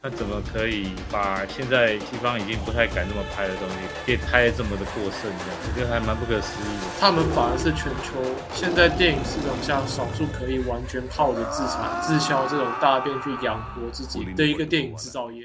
[0.00, 5.22] 他怎么可以把现在西方已经不太敢那么拍的东西，可以拍这么的过剩？
[5.22, 6.86] 这样，这个还蛮不可思议的。
[7.00, 8.22] 他们反而是全球
[8.54, 15.44] 现在电影市场下少数可以完全靠着自产自销这种大片去养活自己的一个电影制造业。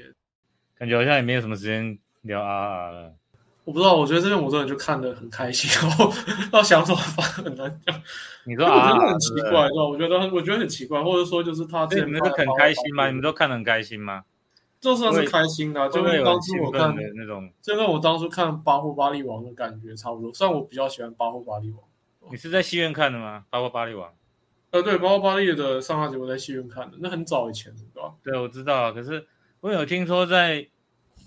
[0.78, 3.12] 感觉好像也没有什么时间聊 RR 了。
[3.64, 6.12] 我不知道，我觉得这边我真的就看得很开心，然后
[6.52, 8.00] 到想什么办很难讲。
[8.46, 9.84] 你说我觉得很奇怪，是吧？
[9.90, 13.08] 我觉得很我觉得很奇怪，或者说就是他之前对你们都很开心吗？
[13.08, 14.22] 你们都看得很开心吗？
[14.84, 17.50] 就算是开心的啊，就跟当初我看的那种。
[17.62, 20.30] 就跟我当初看《巴霍巴利王》的感觉差不多。
[20.34, 21.80] 虽然我比较喜欢《巴霍巴利王》，
[22.30, 23.46] 你是在戏院看的吗？
[23.48, 24.12] 巴霍巴利王？
[24.72, 28.14] 呃，对，《巴霍巴利》的上下集我在戏院看的，那很早以前，对吧？
[28.22, 28.92] 对，我知道啊。
[28.92, 29.26] 可是
[29.60, 30.68] 我有听说在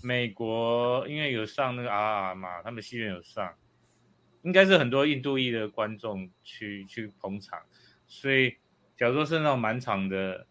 [0.02, 3.54] 美国，因为有上那个 RR 嘛，他们戏院有上，
[4.42, 7.58] 应该是很多印度裔的观众去去捧场，
[8.06, 8.54] 所以
[8.96, 10.46] 假如说是那种满场的，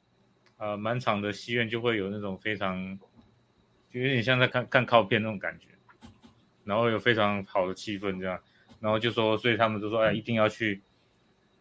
[0.58, 2.98] 呃，满场的戏院就会有那种非常，
[3.92, 5.68] 就有点像在看看靠片那种感觉，
[6.64, 8.40] 然后有非常好的气氛这样，
[8.80, 10.82] 然后就说，所以他们就说，哎，一定要去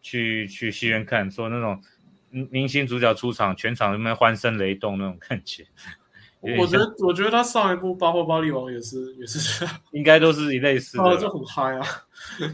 [0.01, 1.81] 去去戏院看，说那种
[2.29, 5.65] 明明星主角出场，全场那边欢声雷动那种感觉。
[6.39, 11.85] 我觉得，我觉得他上一部《巴霍巴利王》也是也是这样， 应该都是一类似的，就，很嗨啊。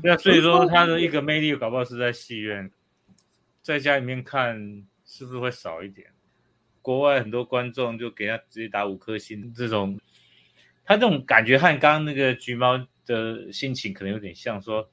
[0.01, 2.71] 对啊，所以说 他的一个魅力，搞不好是在戏院，
[3.61, 6.07] 在家里面看是不是会少一点？
[6.83, 9.99] 国外很多观众就给他直接打五颗星，这种
[10.85, 14.87] 他这种感觉和刚刚那个橘猫的心情可能有点像，说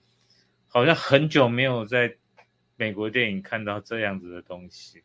[0.69, 2.17] 好像很久没有在
[2.77, 5.03] 美国电影看到这样子的东西，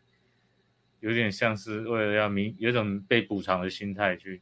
[0.99, 4.41] 有点像是为了要弥有种被补偿的心态去。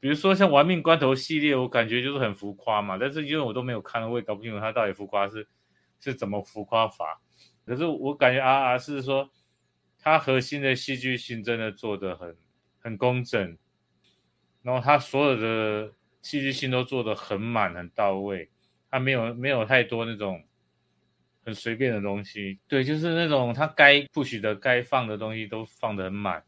[0.00, 5.48] 比如说像《玩命关头》系列，我感觉就是很浮夸嘛，但是因为我都没有看，我也搞不清楚他到底浮夸是
[6.00, 7.20] 是怎么浮夸法。
[7.66, 9.28] 可是我感觉 R R 是说，
[10.12, 12.36] 它核心的戏剧性真的做得很
[12.80, 13.56] 很工整，
[14.62, 15.92] 然后它所有的
[16.22, 18.48] 戏剧性都做得很满很到位，
[18.90, 20.44] 它没有没有太多那种
[21.44, 22.58] 很随便的东西。
[22.66, 26.42] 对，就是那种它该不许的、该放的东西都放得很满，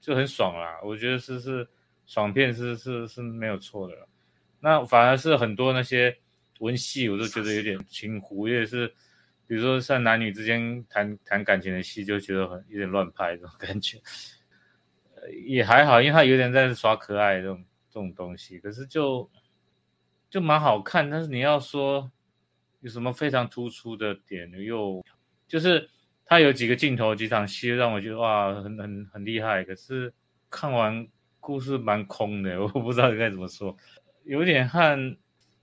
[0.00, 0.80] 就很爽啦。
[0.82, 1.68] 我觉得是是
[2.06, 3.94] 爽片是是是没有错的。
[4.60, 6.16] 那反而是很多那些
[6.60, 8.92] 文戏，我都觉得有点轻忽，也是，
[9.46, 13.98] 比如说像男女之间谈谈感情的戏，就觉得很有点乱拍这种感觉。
[15.14, 19.30] 呃，也还好，因为他有点在耍可爱这种这种东西，可是就
[20.30, 21.08] 就蛮好看。
[21.08, 22.10] 但是你要说
[22.80, 25.04] 有什么非常突出的点，又
[25.46, 25.88] 就是
[26.24, 29.62] 他有几个镜头、几场戏让我觉得哇，很很很厉害。
[29.62, 30.12] 可是
[30.50, 31.06] 看完
[31.38, 33.76] 故事蛮空的，我不知道该怎么说，
[34.24, 35.16] 有点和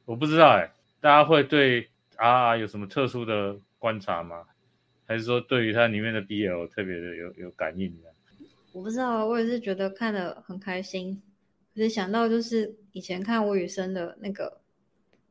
[0.05, 4.43] 我不知道哎，大家会对啊有什么特殊的观察吗？
[5.07, 8.09] 还是说对于它里面的 BL 特别的有有感应的？
[8.71, 11.19] 我不知道，我也是觉得看得很开心，
[11.73, 14.61] 可是想到就是以前看吴宇森的那个，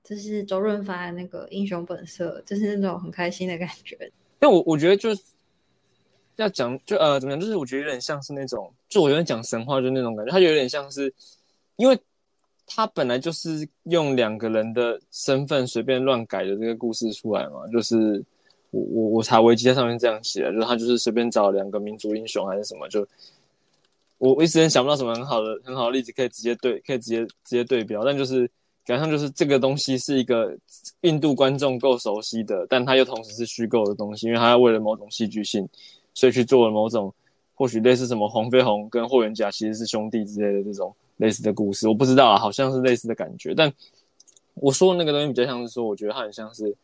[0.03, 3.97] 就是周润发的那个《英雄本色》，就是那种很开心的感觉。
[4.41, 5.23] 因为我我觉得就是
[6.35, 11.15] 要讲就呃怎么讲，就是我觉得有点像是那种，就我有点讲神话，就那种感觉，它有点像是，
[11.77, 11.97] 因为
[12.67, 18.25] 他本来就是用两个人的身份随便乱改的这个故事出来嘛，就是
[18.71, 23.07] 我我我查维基在上面这样写，就是他就是随便找两个民族英雄还是什么，就
[24.19, 28.49] 我我一时间想不到什么很好的很好的例子可以直接对可以直接直接对标，但就是
[28.85, 30.57] 感觉上就是这个东西是一个
[31.03, 35.69] 印度观众够熟悉的，但它又同时是虚构的东西，因为它要为了某种戏剧性，
[36.15, 37.13] 所以去做了某种
[37.55, 43.73] 或许类似什么黄飞鸿跟霍元甲其实是兄弟之类的这种类似的故事，我不知道啊，好像是类似的感觉，但
[44.55, 46.75] 我说的那个东西比较像是说，我觉得它很像是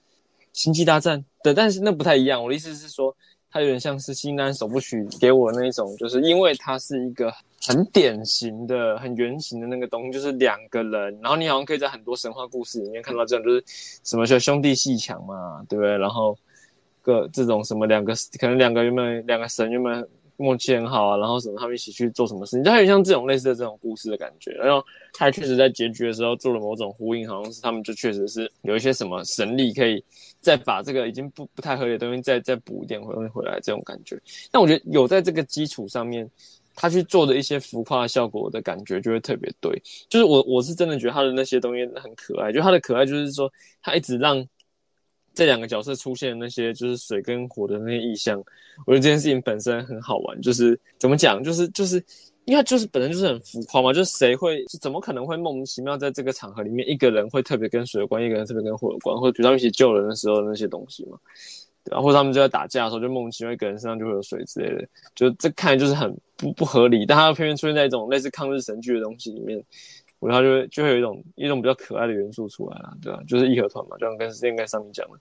[0.55, 2.43] 星际大战对，但是那不太一样。
[2.43, 3.15] 我的意思是说，
[3.51, 7.31] 它有点像是新安首部曲给我那一种，就是因为它是一个
[7.67, 13.63] 很典型的、很圆形的那个东西，就是两个人，然后你好像可以在很多神话故事里面看到这样，就是
[14.05, 15.99] 什么叫兄弟戏强嘛，对不对？
[15.99, 16.39] 然后
[17.03, 24.51] 个这种什么两个可能两个原本两个神原本默契很好啊，然后什么他们一起去做什么事情，就有点像这种类似的这种故事的感觉。
[24.53, 30.03] 然后他确实在结局的时候做了某种呼应，好像是他们就确实是有一些什么神力可以
[30.41, 34.21] 再把这个已经不不太合理的东西再再补一点回回来这种感觉。
[34.51, 36.29] 但我觉得有在这个基础上面，
[36.75, 39.81] 他去做的一些浮夸效果的感觉就会特别对。
[40.09, 43.51] 就是我我是真的觉得他的那些东西很可爱，就他的可爱就是说
[43.83, 44.45] 他一直让。
[45.35, 48.39] 这两个角色出现的那些就是水跟火的那些意象，
[48.87, 50.41] 我觉得这件事情本身很好玩。
[50.41, 52.03] 就是怎么讲，就是就是，
[52.45, 61.19] 因为就是本身就是很浮夸嘛，就是谁会是怎么可能会莫名其妙在这个场合里面，一个人会特别跟水有关，一个人特别跟火有关，或者比如他们一起救人的时候那些东西嘛。
[61.87, 62.01] 对吧？
[62.01, 69.63] 或者他们就在打架的时候，就莫名其妙一个人身上就会有水之类的，就这看来就是很不不合理，但他偏偏出现在一种类似抗日神剧的东西里面，
[70.25, 73.23] 我觉得他就会就会有一种一种比较可爱的元素出来了，对吧？
[73.29, 75.19] 就是义和团嘛，就像跟之前跟上面讲的。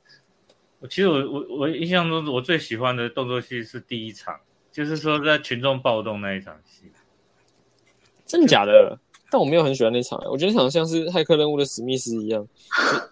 [0.79, 4.39] 我其实我我我印象中我最喜欢的动作戏是第一场，
[4.71, 6.89] 就是说在群众暴动那一场戏。
[8.25, 8.97] 真的假的？
[9.29, 12.47] 但我没有很喜欢那场，我觉得那场像是骇客任务的史密斯一样。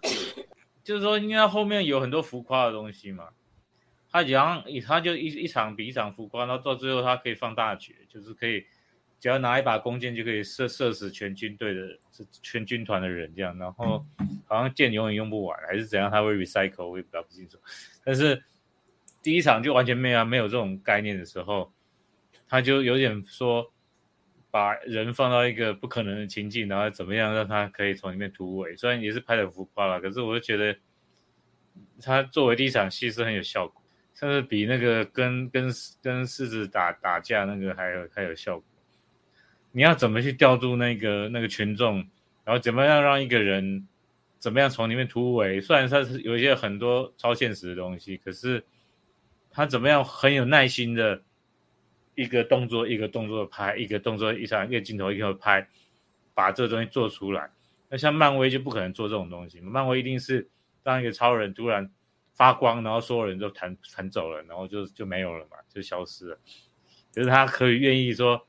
[0.85, 3.25] 就是说，因为后面有很多浮夸的东西嘛，
[4.09, 8.63] 他讲他就一一场比一场浮夸，然后到最后他可以放大决，就是可以
[9.21, 11.97] 只要拿一把弓箭就可以射射死全军队的
[12.41, 14.05] 全军团的人这样，然后
[14.45, 17.57] 好像箭永远用不完还是怎样，他会 recycle，我也不不清楚。
[18.03, 18.43] 但是
[19.21, 21.71] 第一场就完全没有没有这种概念的时候，
[22.49, 23.71] 他就有点说。
[24.53, 28.75] 把人放到一个不可能的情境，然后怎么样让他可以从里面突围？
[28.75, 30.77] 虽然也是拍的浮夸了，可是我就觉得
[32.01, 33.81] 他作为第一场戏是很有效果，
[34.13, 35.71] 甚至比那个跟跟
[36.01, 38.65] 跟狮子打打架那个还有还有效果。
[39.71, 41.97] 你要怎么去调度那个那个群众，
[42.43, 43.87] 然后怎么样让一个人
[44.39, 45.59] 怎么样从里面突围？
[45.61, 48.63] 虽然他是有一些很多超现实的东西，可是
[49.49, 51.21] 他怎么样很有耐心的。
[52.13, 55.65] 一个动作一个动作拍，一个动作一场一个镜头一个拍，
[56.33, 57.49] 把这个东西做出来。
[57.89, 60.47] 那像漫威就不可能做这种东西，漫威一定是
[60.83, 61.89] 当一个超人突然
[62.35, 66.37] 发光，然后所有人都弹弹走了，然后就就没有了嘛，就消失了。
[67.13, 68.45] 就是他可以愿意说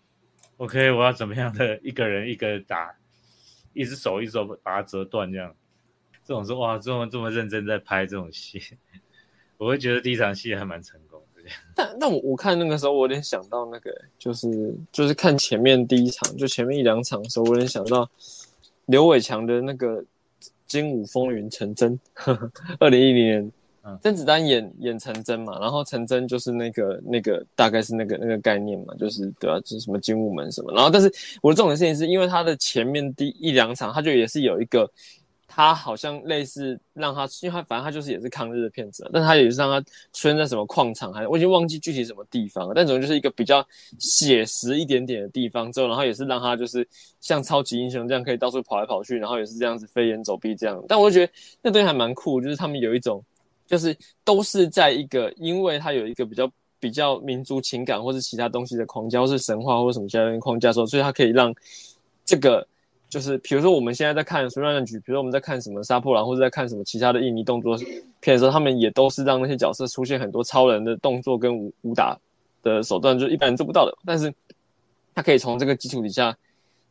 [0.58, 2.94] ，OK，我要怎么样的一个人一个打，
[3.72, 5.54] 一只手一只手把它折断这样。
[6.24, 8.62] 这种是哇，这么这么认真在拍这种戏，
[9.58, 11.42] 我会觉得第一场戏还蛮成功的。
[11.74, 18.08] 但但我我看那个时候，我有点想到那个，就是就是看前面第一场，就前面一两场的时候，我有点想到
[18.86, 20.00] 刘伟强的那个
[20.68, 21.98] 《精武风云》成真，
[22.78, 23.52] 二零一零年，
[24.02, 31.12] 甄子丹演演陈真嘛，然后陈真就是那个那个大概是那个那个概念嘛，就是对啊，就是什么精武门什么，然后但是
[31.42, 34.90] 我的重点事情是因为他的前面第一两场，他就也是有一个。
[35.54, 39.78] 他好像类似让他，因为他反正他就是也是抗日的片子，但他也是让他
[40.14, 42.72] 出现在什么矿场，还我已经忘记具体什么地方了。
[42.74, 43.62] 但总之就是一个比较
[43.98, 46.88] 写实一点点的地方之后，然后也是让他就是
[47.20, 50.82] 像超级英雄这样可以到处跑来跑去，然后也是这样子飞檐走壁这样。
[50.88, 51.30] 但我觉得
[51.60, 53.22] 那东西还蛮酷，就是他们有一种，
[53.72, 56.48] 就是都是在一个，因为他有一个比较
[56.78, 61.54] 比较民族情感或是其他东西的框架，或是神话或者什么其他框架时候，所以他可以让
[62.24, 62.64] 这个。
[63.08, 67.76] 就是，比如说我们现在在看《水乱局》，比如说我们在看什么《杀破狼》，或者在看什么其他的印尼动作
[68.20, 72.18] 片的时候，他们也都是让那些角色出现很多超人的动作跟武武打
[72.62, 73.94] 的手段，就一般人做不到的。
[74.06, 74.32] 但是，
[75.14, 76.34] 他可以从这个基础底下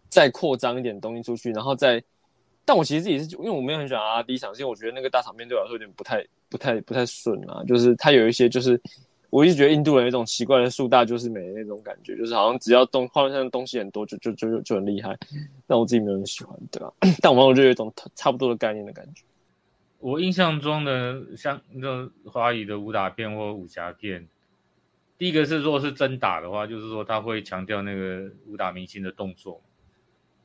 [0.09, 1.99] 再扩张一点东西出去，然后再……
[2.65, 7.63] 但我其实自己是因为我没有很喜欢啊第一场戏，我觉得那个大场面对我来说有点不太、不太、不太顺啊。
[7.67, 8.81] 就是他有一些就是。
[9.31, 15.17] 我一直觉得印度人有一种奇怪的树大就是美的那种感觉，就是好像只要东画面上的东西很多，就就就就很厉害。
[15.65, 16.91] 但我自己没有很喜欢，对吧？
[17.21, 19.23] 但我我就有一种差不多的概念的感觉。
[19.99, 24.27] 我印象中的像那种华语的武打片或武侠片，
[25.17, 29.61] 第一个是如果是真打的话，就是说他会强调那个武打明星的动作，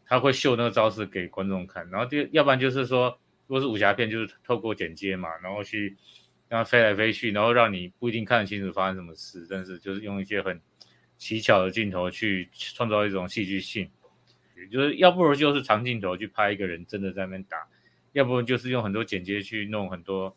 [0.07, 1.89] 他会秀那个招式给观众看。
[1.91, 5.97] 然后第要不然就是说，如果是武侠片，就是透过剪接嘛，然后去。
[6.49, 10.61] 让它飞来飞去，然后让你不一定看得清楚发生什么事，但是就是用一些很
[11.19, 13.91] 奇巧的镜头去创造一种戏剧性，
[14.71, 17.67] 就是要不如就是长镜头去拍一个人真的在那边打，
[18.13, 20.37] 要不就是用很多剪接去弄很多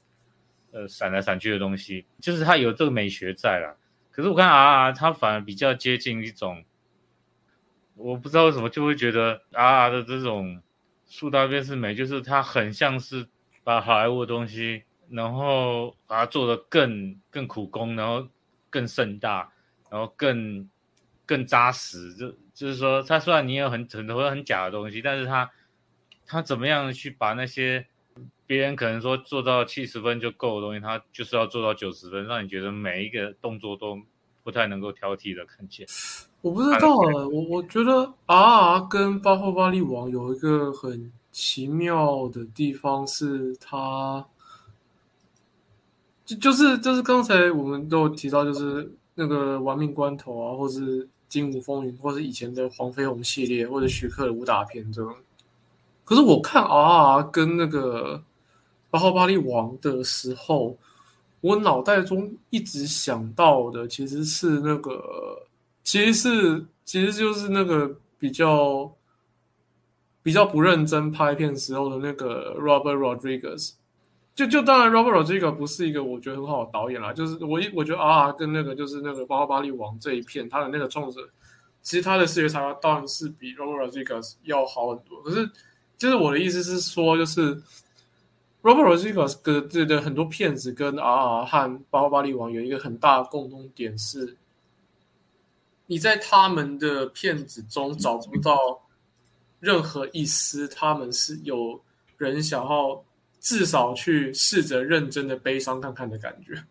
[0.71, 3.77] 呃闪来闪去的东西，就是他有这个美学在了。
[4.09, 6.65] 可是我看 R R 它反而比较接近一种，
[7.99, 10.61] 我不知道为什么就会觉得啊的这种
[11.05, 13.27] 树大便是美，就是它很像是
[13.63, 14.83] 把好莱坞的东西。
[15.11, 18.27] 然后把它做的更更苦工，然后
[18.69, 19.51] 更盛大，
[19.89, 20.69] 然后更
[21.25, 22.13] 更扎实。
[22.13, 25.49] 就就是说，它虽然你有很很多很假的东西，但是它
[26.27, 27.87] 它怎么样去把那些
[28.45, 33.99] 别人可能说做到七十分就够的东西，它就是要做到九十分，让你觉得每一个动作都
[34.43, 35.87] 不太能够挑剔的看见。
[36.41, 44.25] 我不知道啊，我我觉得 R 跟《巴霍巴利王》有一个很奇妙的地方，是它。
[46.25, 55.15] 就就是就是刚才我们都有提到，就是那个玩命关头啊，或是金武风云，或是以前的黄飞鸿系列，或者徐克的武打片这种。
[56.05, 58.23] 可是我看 R 跟那个
[58.91, 60.77] 八号巴利王的时候，
[61.41, 65.47] 我脑袋中一直想到的其实是那个，
[65.83, 68.91] 其实是其实就是那个比较
[70.21, 73.73] 比较不认真拍片时候的那个 Robert Rodriguez。
[74.35, 81.29] 就就当然，Robert Rodriguez 不是一个我觉得很好的导演啦，就是我一我觉得啊，跟那个就是那个《巴巴利王》这一片，他的那个创作者，
[81.81, 85.21] 其实他的视觉才华当然是比 Robert Rodriguez 要好很多。
[85.23, 85.49] 可是，
[85.97, 87.61] 就是我的意思是说，就是
[88.61, 94.37] Robert Rodriguez 的的很多片子跟 R 和《巴巴利王》有一个很大的共同点是，
[95.85, 98.81] 你在他们的片子中找不到
[99.59, 101.81] 任何一丝他们是有
[102.17, 103.03] 人想要。
[103.41, 106.61] 至少去试着认真的悲伤看看的感觉，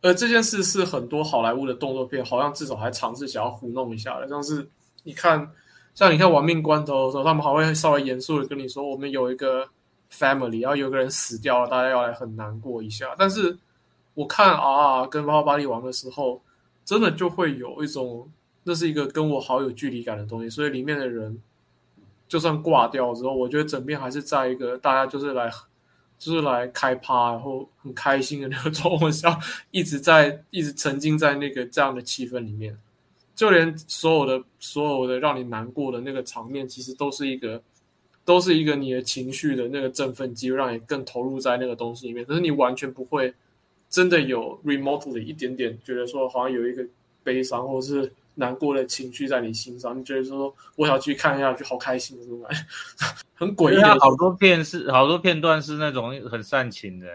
[0.00, 4.70] 而这件事是很多好莱坞的动作片好像至少还尝试想要糊弄一下的，像是
[5.02, 5.50] 你看，
[5.94, 9.68] 像你看《亡命关头》的时候，他们还会稍微严肃的跟你说，我们有一个
[10.12, 13.14] family，然后有个人死掉了，大家要来很难过一下。
[13.18, 13.58] 但是
[14.14, 16.42] 我看 R 跟《巴巴利王》的时候，
[16.84, 18.30] 真的就会有一种，
[18.64, 21.40] 那是一个跟我好有距离感的东西，所以里面的人。
[22.28, 25.50] 就算挂掉之后，我觉得整片还是在一个大家就是来，
[26.16, 29.38] 就是来开趴，然后很开心的那个状况下，
[29.70, 32.78] 一直在一直沉浸在那个这样的气氛里面。
[33.34, 37.62] 就连所有的所有的让你难过的那个场面，其实都是一个，
[38.24, 42.24] 都是一个你的情绪的那个振奋剂，让你更投入在那个东西里面。
[42.24, 43.32] 可是你完全不会
[43.88, 46.84] 真的有 remotely 一点点觉得说，好像有一个
[47.22, 48.12] 悲伤或者是。
[48.34, 52.64] 难过的情绪在你心上，你觉得说我想去看一下就，好开心的这种感觉，
[53.36, 53.82] 很诡异。
[54.00, 57.06] 好多片是好多片段是那种很煽情的，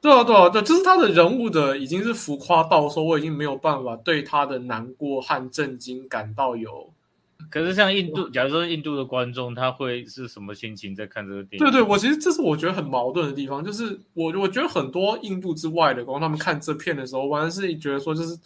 [0.00, 6.92] 对啊对啊对，就是他的人物的已经是浮夸到说我已经没有办法对他的难过和震惊感到有。
[7.50, 11.58] 可是像印度，假如说印度的观众，他会是什么心情在看这个电影？
[11.58, 18.38] 对对，我其实这是我觉得很矛盾的地方，就是我我觉得很多印度之外的观众，他们看这片的时候，完全是觉得说就是。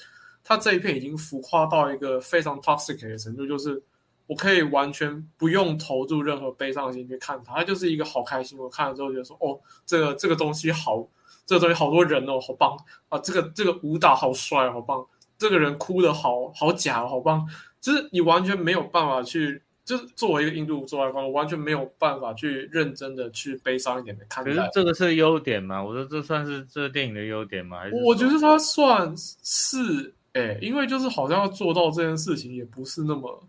[0.46, 3.82] 他这一片已经浮夸到一个非常 toxic 的程度，就是
[4.26, 8.58] 我可以完全不用投入任何悲伤的心去看它，它就是一个好开心。
[8.58, 11.02] 我看了之后觉得说，哦，这个这个东西好，
[11.46, 12.76] 这个东西好多人哦，好棒
[13.08, 13.18] 啊！
[13.18, 15.04] 这个这个舞蹈好帅，好棒！
[15.36, 17.46] 这个人哭的好好假，好棒！
[17.80, 24.50] 就是你完全没有办法去，就是作为一个印度做外观，我完全没有办法去认真的去悲伤一点的看待。
[24.52, 25.82] 可是这个是优点吗？
[25.82, 27.80] 我说这算是这个电影的优点吗？
[27.80, 30.12] 还是我觉得它算是。
[30.34, 33.44] 哎，因为就是好像要做到这件事情也不是那么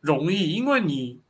[0.00, 1.20] 容易，因为你，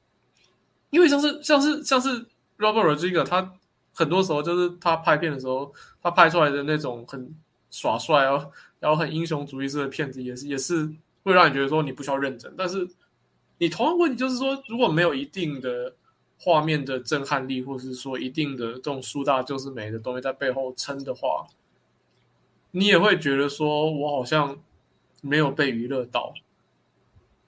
[0.89, 2.25] 因为像是像是像是
[2.57, 3.53] Robert Rodriguez，他
[3.97, 5.73] 很多时候就是他拍片的时候，
[6.03, 7.35] 他拍出来的那种很
[7.71, 10.89] 耍帅哦，然后很英雄主义式的片子，也是也是
[11.25, 12.55] 会让你觉得说你不需要认真。
[12.59, 12.87] 但是
[13.57, 15.95] 你同样问题就是说，如果没有一定的
[16.39, 21.47] 画面的震撼力，或是说一定的这种苏大就是美的东西在背后撑的话。
[22.73, 24.59] 你也会觉得说，我好像
[25.23, 26.35] 没有被娱乐到，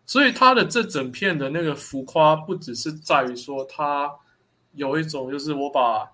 [0.06, 4.10] 所以他的这整片的那个浮夸，不只是在于说他
[4.72, 6.10] 有一种就是我把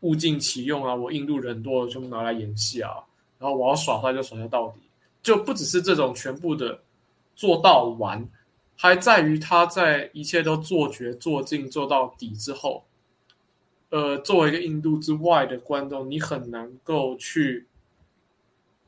[0.00, 2.92] 物尽其用啊，我印度人多了就拿来演戏啊，
[3.38, 4.80] 然后我要耍帅就耍帅到底，
[5.22, 6.80] 就不只是这种全部的
[7.34, 8.28] 做到完，
[8.76, 12.84] 还在于他在一切都做绝做尽做到底之后，
[13.90, 17.66] 呃，作为一个印度之外的观众，你很难够去。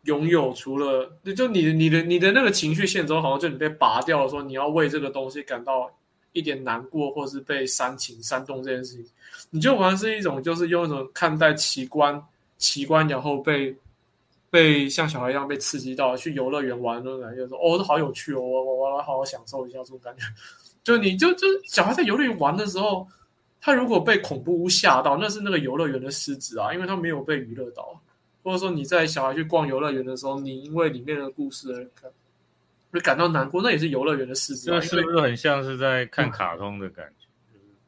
[0.04, 5.92] 拥有除了就你的你的你的那个情绪线中，好像就你被拔掉了，说你要为这个东西感到
[6.32, 9.12] 一点难过，或是被煽情煽动这件事情，
[9.50, 12.22] 你就好像是一种就是用一种看待奇观
[12.56, 13.76] 奇观，然后被
[14.48, 20.24] 被像小孩一样被刺激到去游乐园玩那种感觉，说哦，这好有趣哦，我我我来好好享受一下这种感觉。
[20.82, 23.06] 就你就就小孩在游乐园玩的时候，
[23.60, 28.00] 他如果被恐怖屋吓到，那是那个游乐园的失职啊，因为他没有被娱乐到。
[28.42, 32.10] 或者说你在小孩去逛游乐园的时候，你因为里面的故事而感
[32.90, 34.72] 会感到难过，那也是游乐园的事情。
[34.72, 37.19] 这是不是很像是在看卡通的感觉？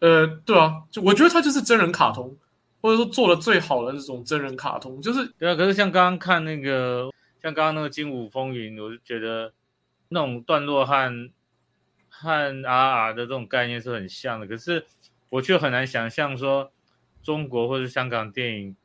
[0.02, 2.36] 呃，对啊，就我觉得它就是真人卡通，
[2.80, 5.54] 或者说做的最好的那种真人卡通，就是对啊。
[5.54, 7.08] 可是像刚刚看那个，
[7.40, 9.52] 像刚刚那个《精武风云》，我就觉得
[10.08, 11.30] 那种段落和
[12.08, 14.84] 和 R R 的这种概念是很像的，可是
[15.30, 16.72] 我却很难想象说
[17.22, 18.76] 中国或者香港电影。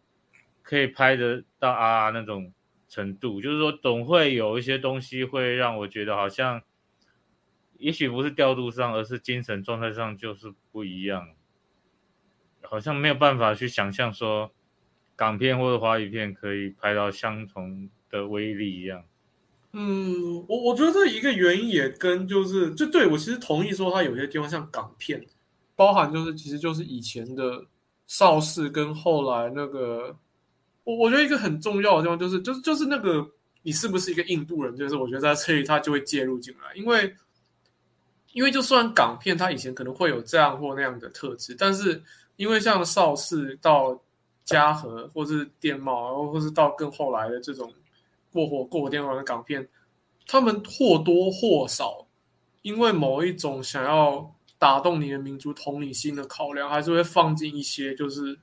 [0.70, 2.52] 可以拍得到啊那种
[2.90, 6.62] 程度，就是说总会有一些东西会让我觉得好像，
[7.80, 11.30] 也许不是调度上，而是精神状态上就是不一样，
[12.62, 14.52] 好像没有办法去想象说
[15.16, 19.04] 港片或者华语片可以拍到相同的威力一样。
[19.74, 25.26] 嗯，我我觉得这一个原因也跟就是就对我其实同意说，它有些地方像港片，
[25.76, 27.66] 包含就是其实就是以前的
[28.08, 30.18] 邵氏跟后来那个。
[30.84, 33.30] 我我觉得一个很重要的地方就是，就是就是那个
[33.62, 37.14] 你是不是一个印度人，就是我觉得在这里他就会介入进来，因为
[38.34, 42.04] 因为就算港片它以前可能会有这样或那样的特质，但是
[42.36, 44.00] 因为像邵氏到
[44.44, 47.74] 嘉禾，或是电贸，然后或是到更后来的这种
[48.32, 49.68] 过火过火电话的港片，
[50.28, 52.06] 他们或多或少
[52.62, 58.38] 因为某一种想要打动你的民族同理心的考量，还是会放进一些就是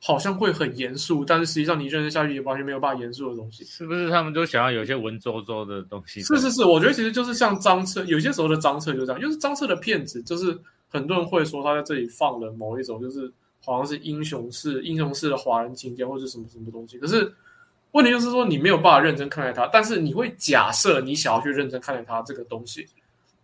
[0.00, 3.64] 好像会很严肃，但是实际上你认真下去也完全没有办法严肃的东西。
[3.64, 6.20] 是不是他们都想要有些文绉绉的东西？
[6.22, 10.56] 是是是，我觉得其实就是像张彻，有些时候的张彻就这样，就是张彻的骗子，就是
[10.88, 13.32] 很多人会说他在这里放了某一种，就是
[13.64, 16.98] 好像是英雄式、英雄式的华人情节或者什么什么东西。
[16.98, 17.32] 可是
[17.92, 22.86] 问题就是说，你没有办法认真看待他，但是你会假设你想要去认真看待他这个东西。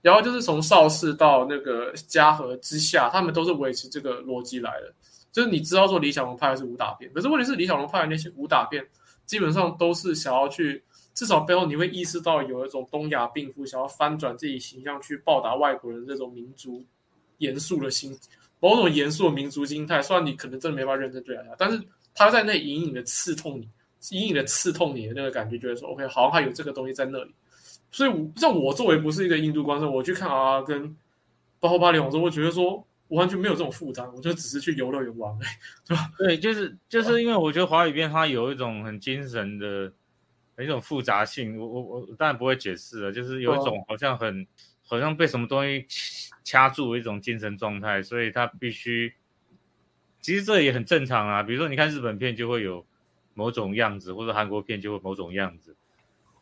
[0.02, 4.92] 然后就是从邵氏到那个嘉禾之下，他们都是维持这个逻辑来的。
[5.32, 8.86] 就是你知道说李小龙拍的是武打片，可是问题是李小龙拍的那些武打片，
[9.24, 10.84] 基本上都是想要去，
[11.14, 16.84] 至少背后你会意识到有一种东亚病夫想要翻转自己形象去报答外国人这种民族
[17.38, 18.14] 严肃的心，
[18.60, 20.02] 某种严肃的民族心态。
[20.02, 21.82] 虽然你可能真的没法认真对待他，但是
[22.14, 23.66] 他在那隐隐的刺痛你，
[24.10, 27.34] 隐隐的刺痛你的那个感觉，觉得说 OK，好像还有这个东西在那里。
[27.90, 30.86] 所以像我作为不是一个印度观众，我去看啊跟
[31.58, 32.86] 《包括巴里王》之后，我觉得说。
[33.16, 35.36] 完全没有这种负担，我就只是去游乐园玩，
[35.86, 36.10] 对吧？
[36.16, 39.92] 对，就是就是因为我觉得华语片它有一种很精神的
[40.58, 44.46] 一种复杂性，我我我当然不会解释了，就是有一种好像很
[44.82, 45.86] 好像被什么东西
[46.42, 49.12] 掐住一种精神状态，所以它必须，
[50.20, 51.42] 其实这也很正常啊。
[51.42, 52.86] 比如说你看日本片就会有
[53.34, 55.76] 某种样子，或者韩国片就会某种样子，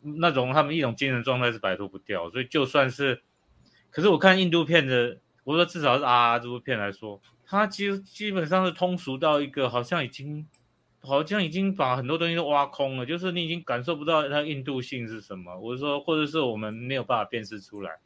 [0.01, 3.21] 那种他们一种精神状态是摆脱不掉，所以就算是，
[3.89, 5.17] 可是我看印度片的。
[5.43, 10.47] 我说，至少是啊这部片来说，它基基本上是通俗到一个好像已经，
[11.01, 15.57] 好像已经把很多东西都挖空了，就是你已经感受不到它印度性是什么。
[15.57, 17.97] 我说，或者是我们没有办法辨识出来。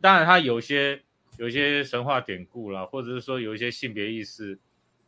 [0.00, 1.02] 当然，它有些
[1.36, 4.58] 有些神话典故啦，或者是说有一些性别意识，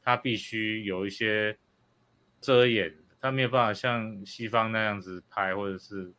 [0.03, 1.57] 它必须有一些
[2.41, 6.13] 遮掩，它没有办法像西方那样子拍，或者是，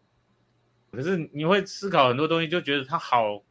[0.92, 3.44] 可是你会思考很多东西，就觉得它好。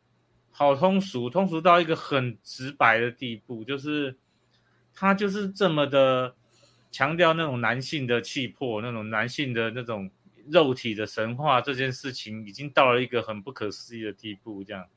[0.59, 4.17] 好通俗，通俗到一个很直白的地步，就是
[4.95, 6.35] 他就是这么的
[6.91, 10.11] 强调那种男性的气魄，那种男性的那种
[10.51, 14.65] 肉体的神话，这件事情已经到了一个很不可思议的地步。
[14.65, 14.89] 这样，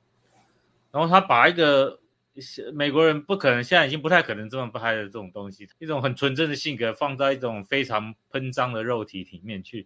[0.92, 2.00] 然后他把一个
[2.74, 9.86] 美国人不可能，现在已经不太可能这么拍的这种东西，一种很纯真的性格放在一种非常喷张的肉体里面去，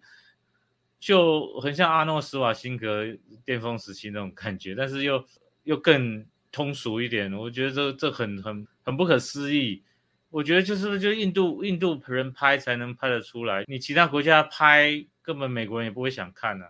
[0.99, 3.07] 就很像阿诺·斯瓦辛格
[3.43, 5.25] 巅峰时期那种感觉，但是又。
[5.63, 9.83] 又更通俗一点，我觉得这这很很很不可思议。
[10.29, 16.65] 我觉得就是就印度印度人拍才能拍得出来，你其他国家拍根本美国人也不会想看呢。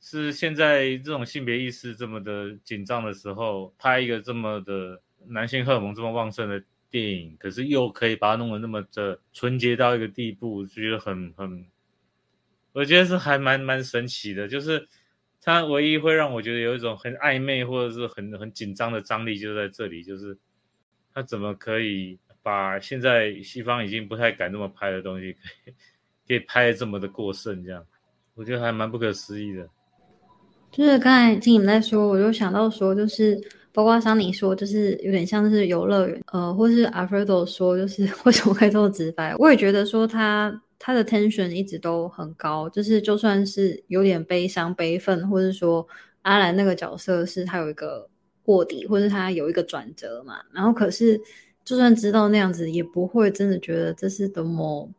[0.00, 11.66] 是现在这种性别意识这么的紧张的时候，拍一个这么的男性荷尔蒙这么旺盛的电影，可是又可以把它弄得那么的纯洁到一个地步，就觉得很很，
[12.72, 14.86] 我觉得是还蛮蛮神奇的，就是。
[15.46, 20.36] 他唯一会让我觉得有一种很暧昧或者是很很紧张的张力，就在这里，就是
[21.14, 25.74] 他怎么可以把现在西方已经不太敢那么拍的东西，可以
[26.26, 27.86] 可以拍的这么的过剩，这样
[28.34, 29.68] 我觉得还蛮不可思议的。
[30.72, 33.40] 就是刚才听你们在说，我就想到说，就是
[33.72, 39.32] 包括像你说，就是有点像是游乐园，呃，或是阿弗多说，就是 为什么可以这么直白？
[39.36, 40.60] 我也觉得说他。
[40.78, 45.86] 他的 tension 一直都很高，就是就算是有点悲伤、悲愤，或者说
[46.22, 48.08] 阿兰那个角色是他有一个
[48.44, 51.20] 卧底，或者他有一个转折嘛，然后可是
[51.64, 54.90] 就算知道那样子，也不会真的觉得这是多么。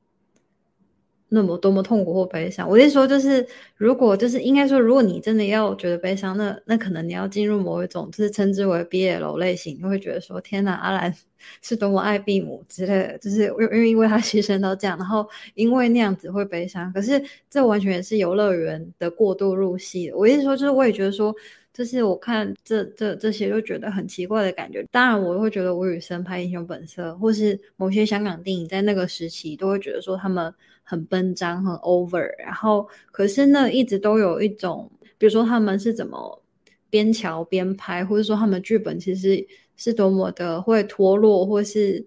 [1.30, 11.14] 那么多么痛苦或悲伤，我是说，就是如果就是应该说，如果你真的要觉得悲伤，那那可能你要进入某一种，就是称之为毕业楼类型，你会觉得说，天哪，阿兰
[11.62, 16.92] 是多么爱毕母之类的，就是因为因为他牺牲到这样，然后因为那样子会悲伤。
[16.94, 20.12] 可是这完全也是游乐园的过度入戏。
[20.12, 21.36] 我意思说，就是我也觉得说，
[21.74, 24.86] 就是我看这这这些就觉得很奇怪的感觉。
[24.92, 30.54] 当然，我会觉得吴宇森拍《英雄本色》，或是某些香港电影在那个时期，都会觉得说他们。
[30.90, 36.42] 很奔张，很 over，然后可是呢，一直都有一种，比如说他们是怎么
[36.90, 39.46] 边瞧边拍，或者说他们剧本其实
[39.78, 42.06] 是多么的会脱落，或是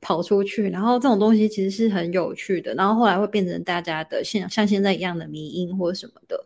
[0.00, 6.44] 跑出去，然后这种东西其实是很有趣的，然后后来会变成大家的现像现在一样的迷音或什么的，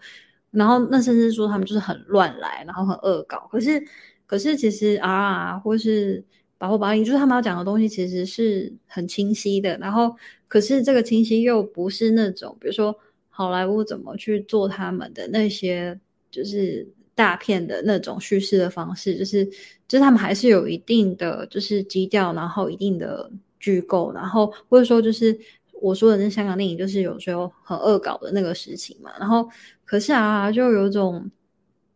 [0.53, 3.83] 然后那甚至说他们就是很乱来，然后很恶搞，可是
[4.27, 6.25] 可是其实啊，或是。
[6.59, 10.17] 保护保你，就是他们要讲的东西其实是很清晰的，然后
[10.49, 19.45] 可是这个清晰又不是那种，比如说好莱坞怎么去做他们的那些，就是大片的那种叙事的方式，就是
[19.89, 25.37] 就是他们还是有一定的就是基调，然后一定的剧构，然后或者说就是
[25.81, 29.11] 我说的那香港电影，就是有时候很恶搞的那个事情嘛。
[29.19, 29.49] 然后
[29.87, 31.29] 可是啊，就有种，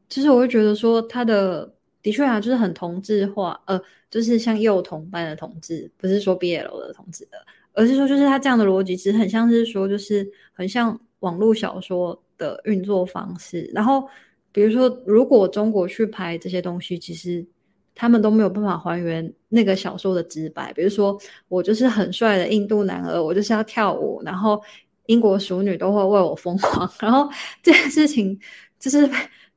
[0.09, 1.71] 就是我会觉得说他的
[2.03, 3.79] 的确啊，就是很同质化，呃，
[4.11, 7.37] 就是像幼童般的同志，不是说 BL 的同志的，
[7.75, 14.09] 而是说就是他这样的逻辑，其实很像是说，就是很像网络小说的运作方式，然后。
[14.53, 17.47] 比如说，如果中国去拍这些东西，其实
[17.95, 20.73] 他们都没有办法还原那个小说的直白。
[20.73, 21.17] 比如说，
[21.49, 24.61] 我就是很帅的印度男儿，我就是要跳舞，然后
[25.07, 26.91] 英国熟女都会为我疯狂。
[27.01, 27.29] 然后
[27.63, 28.37] 这件事情
[28.79, 29.07] 就是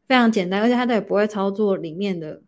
[0.08, 2.40] 非常简单，而且他也不会操作里面的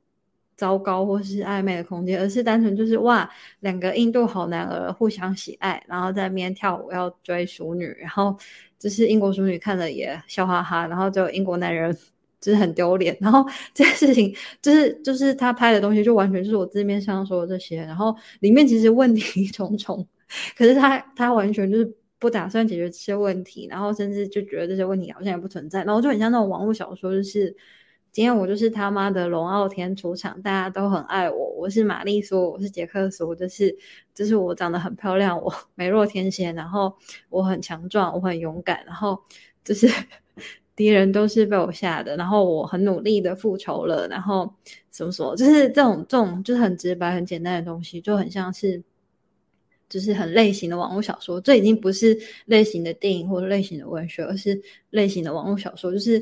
[0.55, 3.27] 糟糕或是暧昧的空间，而是单纯就是哇，
[3.61, 8.37] 两个印度好男儿互相喜爱，然后在那边跳舞要追熟女，然后
[8.77, 11.97] 就是英国熟女看了也笑哈哈，然后就英国男人。
[12.45, 14.31] 就是很丢脸，然后 这件事情
[14.61, 20.07] 就是就是他拍的东西就完全就是我字面上说的这些，然后里面其实问题 重重，
[20.55, 27.55] 可是他他完全就是不打算解决这些问题，然后甚至就觉得这些问题好像也不存在，然后就很像那种网络小说，就是
[28.11, 33.75] 今天我就是他妈的龙傲天出场，大家都很爱我，我是玛丽苏，我是杰克苏，就是
[34.13, 36.95] 就是我长得很漂亮，我美若天仙，然后
[37.29, 39.19] 我很强壮，我很勇敢，然后
[39.63, 39.89] 就是。
[40.75, 44.53] 敌人都是被我吓的，然后我很努力的复仇了，然后
[44.91, 48.83] 什么什么，就是这种这种就是很直白、很简单的东西，就很像是，
[49.87, 51.39] 就是很类型的网络小说。
[51.39, 55.91] 这已经不是类型的电影或者类型的文学，而是类型的网络小说。
[55.93, 56.21] 就是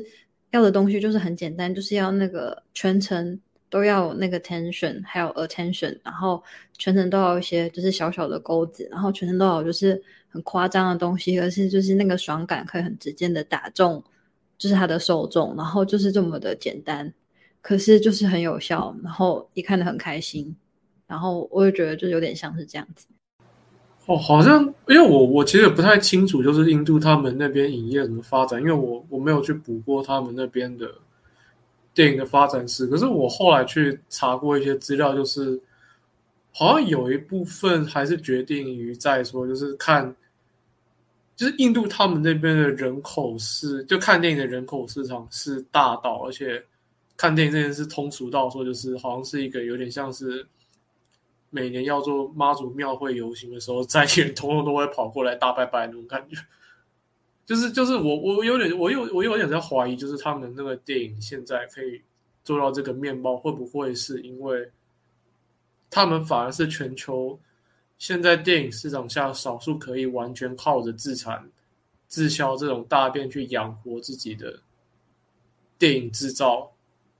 [0.52, 3.36] 要的东西就是很简单，就是要那个全程
[3.68, 6.40] 都要那个 tension，还有 attention，然后
[6.78, 14.00] 全程都要一些就是小小的钩子，然后全程都要就是很夸张的东西，而是就是那个爽感可以很直接的打中。
[14.64, 17.12] 就是它的受众，然后就是这么的简单，
[17.60, 20.56] 可是就是很有效，然后也看得很开心，
[21.06, 23.06] 然后我也觉得就有点像是这样子。
[24.06, 30.90] 哦，好像因为我我其实也不太清楚，就是印度他们那边影业怎么发展，因为我我没有去补过他们那边的
[31.92, 32.86] 电影的发展史。
[32.86, 35.60] 可是我后来去查过一些资料，就是
[36.52, 40.16] 好像有一部分还是决定于在说，就是看。
[41.36, 46.64] 就是印度他们那边的人口是，就看电影的人口市场是大到，而且
[47.16, 50.46] 看电影这件事通俗到说，就是好像是一个有点像是
[51.50, 56.36] 每年要做妈祖庙会游行的时候，在地人统统都会跑过来大拜拜那种感觉。
[57.44, 62.00] 就是就是我我有点我有我有点在怀疑，就是他们那个电影现在可以
[62.44, 64.70] 做到这个面貌，会不会是因为
[65.90, 67.38] 他们反而是全球？
[67.98, 71.50] 现在电影市场下，少数可以完全靠着自产、
[72.06, 74.60] 自销这种大片去养活自己的
[75.78, 76.72] 电影制造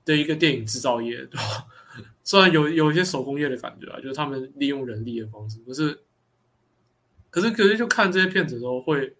[0.03, 1.67] 的一个电影制造业，对吧？
[2.23, 5.99] 虽然有有一些手工业的感觉啊，就是他们利用人力的方式，可是，
[7.29, 9.15] 可是，可是，就看这些片子的时候，会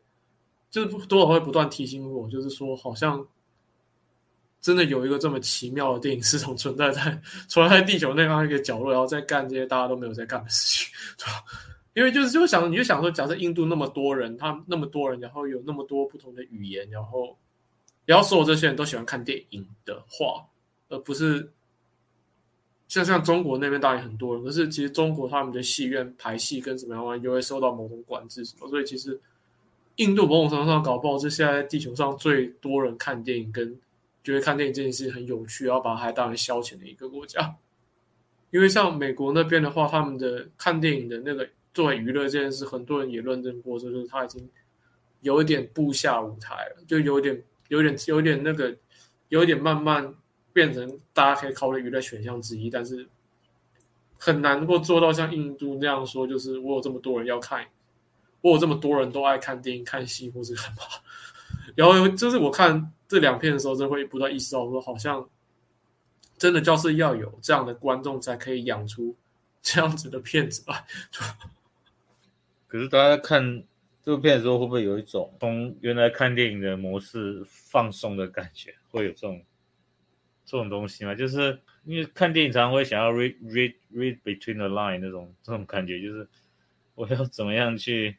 [0.70, 3.26] 就是多少会不断提醒我，就是说，好像。
[4.66, 11.44] 真的有一个这么奇妙的电影市场存在在 存在在地球那样一个角落，然后在干这些大家都没有在干的事情，对吧？
[11.94, 17.38] 因为就是就想你就想说，假设印度那么多人，他那么多人，然后有那么多不同的语言，然后
[18.08, 20.48] 然后所有这些人都喜欢看电影的话，
[20.90, 21.52] 而不是
[22.88, 29.22] 像像中国那边当然很多人，可是其实中国他们的戏院排戏跟怎么样，就会受到某种管制什么，所以其实
[29.98, 33.80] 印度某种程度上搞不好是现在地球上最多人看电影跟。
[34.26, 37.56] 觉得看电影这件事很有趣，然后把它还当成消遣的一个国家。
[38.50, 44.50] 因为像美国那边的话，他们的看电影的那个作为娱乐这件事，很多人也论证过，就是他已经
[45.22, 48.76] 有一点步下舞台了，就有点、有点、有点那个，
[49.30, 50.16] 有点慢慢
[50.52, 53.08] 变成大家可以考虑娱乐选项之一，但是
[54.18, 57.68] 很难够做到像印度那样说，就是我有这么多人要看，
[58.42, 60.82] 我有这么多人都爱看电影、看戏或者干嘛。
[61.76, 62.92] 然后就是我看。
[63.08, 65.30] 这两片的时候，就会不断意识到说，好像
[66.40, 69.16] 真的就是要有这样的观众，才可以养出
[69.62, 70.88] 这样子的片子吧。
[72.68, 73.64] 可是大家看
[74.04, 78.74] 这部片的时候，会不会有一种从原来看电影的模式放松的感觉？
[78.90, 79.40] 会有这种
[80.48, 81.14] 这种东西吗？
[81.14, 86.28] 就是因为看电影常常会想要 read read read between the line 那种这种感觉，就是
[86.96, 88.18] 我要怎么样去。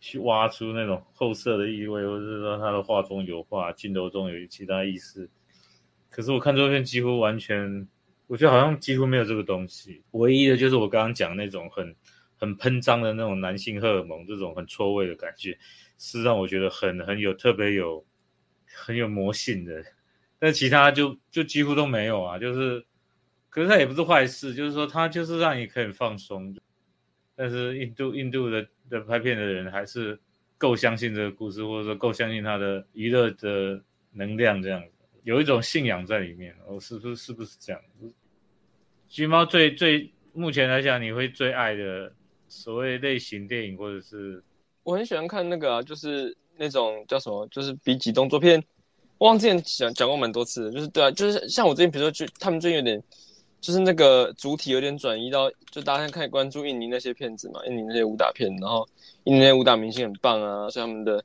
[0.00, 5.28] 去挖出那种后色的意味，或者是说他的画中有画，镜头中有其他意思。
[6.10, 7.86] 可是我看这部片几乎完全，
[8.26, 10.02] 我觉得好像几乎没有这个东西。
[10.12, 11.94] 唯一的就是我刚刚讲那种很
[12.36, 15.58] 很喷张的那种男性荷尔蒙，这种很错位的感觉，
[15.98, 18.04] 是让我觉得很很有特别有
[18.72, 19.84] 很有魔性的
[20.38, 22.38] 但其他就就几乎都没有啊。
[22.38, 22.84] 就是，
[23.50, 26.56] 可是它也不是坏事，就是说它就是让你可以放松。
[27.34, 30.18] 但是印度印度的的拍片的人还是
[30.56, 33.80] 够相信这个故事，或者说够相信他的娱乐的
[34.12, 34.82] 能量，这样
[35.22, 36.54] 有一种信仰在里面。
[36.66, 37.80] 哦，是不是是不是这样？
[39.08, 42.12] 橘猫最最目前来讲，你会最爱的
[42.48, 44.42] 所谓类型电影，或者是
[44.82, 48.62] 我很喜欢看那个，就是那种叫什么，就是比几动作片。
[49.18, 53.02] 我忘之前讲讲过蛮多次，就是对啊，就是像我最近比如说，就他们最近有点。
[53.60, 58.88] 就是那个主体有点转移到，就大家开始关注印尼那些片子嘛，印尼那些武打片，然后
[59.24, 61.22] 印尼那些武打明星很棒啊，所以他们的，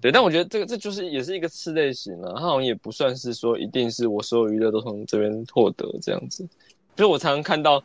[0.00, 6.46] 对，但我觉得这个这就是也是一个次类型啊，它好像也不算是说一定是我所有娱乐都从这边获得这样子，
[6.94, 7.82] 就是我常常看到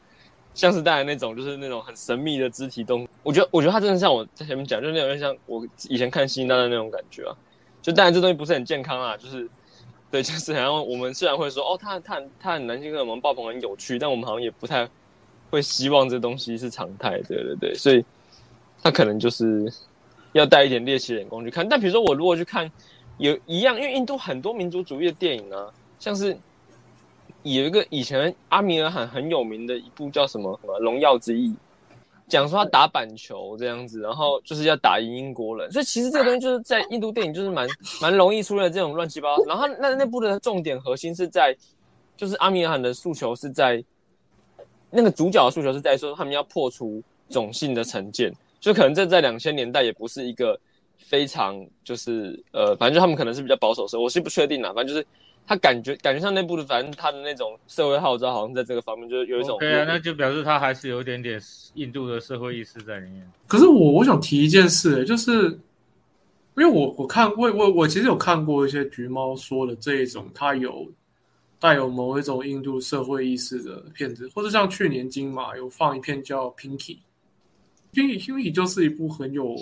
[0.53, 7.35] 像是带来那种就是那种很神秘的肢体动，我觉得我觉得他真的像我在前面讲，就是那种像我以前看《星星大战》那种感觉啊，
[7.81, 9.49] 就当然这东西不是很健康啊，就是。
[10.11, 14.89] 对，就是好像我们虽然会说哦，他他他很男性荷尔蒙爆棚很有趣，但我们好像也不太
[15.51, 17.21] 会希望这东西是常态。
[17.27, 18.03] 对对对，所以
[18.81, 19.71] 他可能就是
[20.33, 21.67] 要带一点猎奇眼光去看。
[21.69, 22.71] 但比如说我如果去看
[23.19, 26.35] 有一样，因为印度很多民族主义的电影啊，像是
[27.43, 31.49] 有一个以前阿米尔汗很有名的一部叫什么什么《荣耀之翼》。
[32.29, 37.67] 讲说他打板球这样子，然后就是要打赢英国人，所以其实这个东西就是在印度电影就是蛮
[38.01, 39.43] 蛮容易出现这种乱七八糟。
[39.45, 41.53] 然后那那部的重点核心是在，
[42.15, 43.83] 就是阿米尔汗的诉求是在，
[44.89, 50.57] 那个主角的诉求是在说他们要破除种姓的成见，就可能这在两千年代也不是一个
[50.97, 55.05] 非常就是呃，反正就他们可能是比较保守社，我是不确定啦，反正就是。
[55.49, 59.57] 他感觉感觉上那部的，反正他的那种社会号召，好像在这个方面就是有一种。
[59.59, 61.41] 对啊，那就表示他还是有一点点
[61.73, 63.27] 印度的社会意识在里面。
[63.47, 65.45] 可是我我想提一件事，就是
[66.55, 70.87] 因为我我看我我我其实有看过一些橘猫说的这一种，它有
[71.57, 76.97] 带有某一种印度社会意识的片子，或者像去年金马有放一片叫《Pinky》
[77.91, 79.55] ，Pinky Pinky 就是一部很有。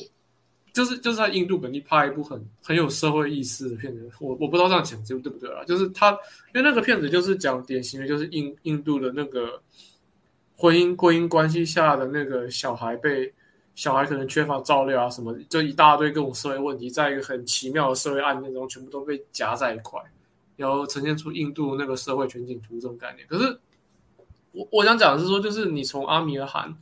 [0.78, 5.64] 就是就是在印度本地拍一部很很有社会意识的片子，我我不知道这样讲就对不对啊？
[5.66, 6.18] 就是他因
[6.54, 9.60] 为那个片子就是讲典型的，就是印印度的那个
[10.56, 13.34] 婚姻婚姻关系下的那个小孩被
[13.74, 20.00] 小孩可能缺乏照料啊什么，就一大堆各种社会问题，在一个很奇妙的社会案件中全部都被夹在一块，
[20.58, 23.26] 然后呈现出印度那个社会全景图这种概念。
[23.28, 23.60] 可是
[24.52, 26.78] 我我想讲的是说，就是你从阿米尔汗。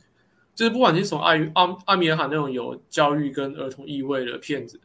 [0.56, 4.80] 就是不管你是从阿阿阿米尔汗那种有教育跟儿童意味的片子，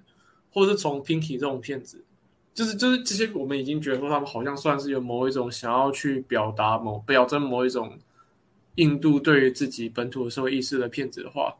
[0.52, 2.04] 或者是从 Pinky 这种片子，
[2.54, 7.98] 就是就是这些，我们已经觉得说他们好像算是有某一种想要去表达某表征某一种
[8.76, 11.56] 印度对于自己本土的社会意识的片子的话，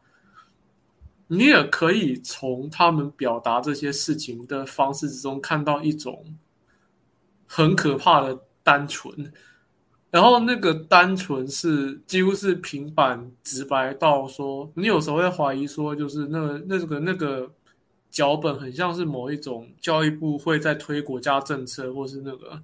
[1.28, 6.36] 你也可以从他们表达这些事情的方式之中看到一种
[7.48, 9.32] 很可怕的单纯。
[10.12, 17.50] 然后那个单纯是几乎是平板直白到说，你有时候会怀疑说，就是那个那个那个
[18.10, 22.62] 脚本很像是某一种教育部会在推国家政策，或是那个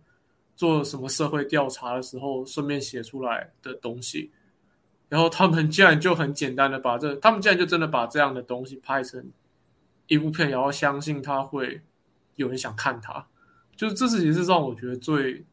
[0.57, 4.29] 做什么社会调查的时候顺便写出来的东西。
[5.07, 9.25] 然后他们竟然就很简单的把这，他们竟然就真的把这样的东西拍成
[10.07, 11.79] 一部片，然后相信他会
[12.35, 13.25] 有人想看它，
[13.77, 15.45] 就是这事情是让我觉得最。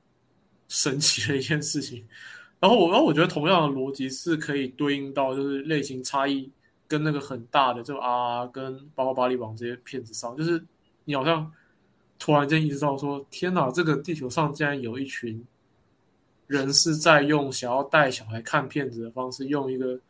[0.74, 2.04] 神奇的一件事情，
[2.58, 6.50] 然后我，然后我觉得同样的逻辑是可以对应到就是类型差异
[6.88, 10.60] 跟那个很大的这个啊，跟包括巴黎王这些片子上，就是
[11.04, 11.48] 你好像
[12.18, 15.46] 突然间意识到说，天哪，这个地球上竟然有一群
[16.48, 20.00] 人是在用想要带小孩看片子的方式，用一个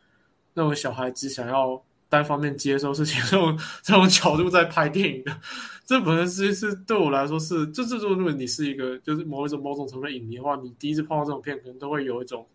[0.55, 1.79] 那种小孩只想要。
[2.15, 5.37] 单方面接受事情 这种 这种角度在拍电影的，
[5.85, 12.47] 这本身是是对我来说是，就这种如果你是一个就是某一种某种成分影迷的话，你第一次碰到这种片，可能都会有一种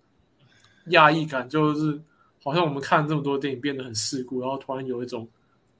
[0.87, 2.01] 压抑感，就是
[2.43, 5.29] 好像我们看这么多电影变得很世故，然后突然有一种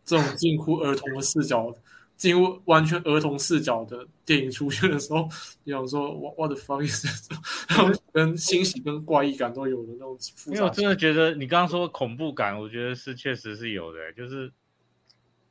[0.05, 1.73] 这种近乎儿童的视角。
[2.21, 5.27] 几乎完全儿童视角的电影出现的时候，
[5.65, 7.07] 你想说 “what what the fuck is”，
[7.67, 10.19] 然后跟欣喜跟怪异感都有的那种。
[10.49, 14.53] 因为我真的觉得你刚刚说恐怖感，我觉得是确实是有的，就是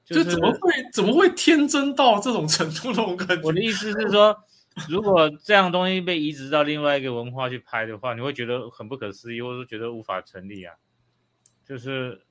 [0.05, 3.41] 就怎么会怎么会天真到这种程度那种感觉？
[3.41, 4.37] 我的意思是说，
[4.87, 10.75] 如果这样东西被移植到另外一个文化去拍的话，你会觉得很不可思议，或者觉得无法成立啊。
[11.67, 12.21] 就是，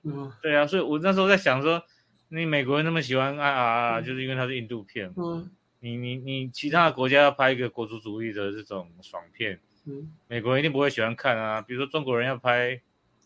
[0.40, 1.82] 对啊，所以我那时候在想说。
[2.28, 5.12] 你美国人那么喜欢啊啊，就是因为它是印度片。
[5.16, 11.62] 嗯，你你你其他的国家要拍一个国族主义的这种爽片，嗯，美国人一定不会喜欢看啊。
[11.62, 12.80] 比如说中国人要拍，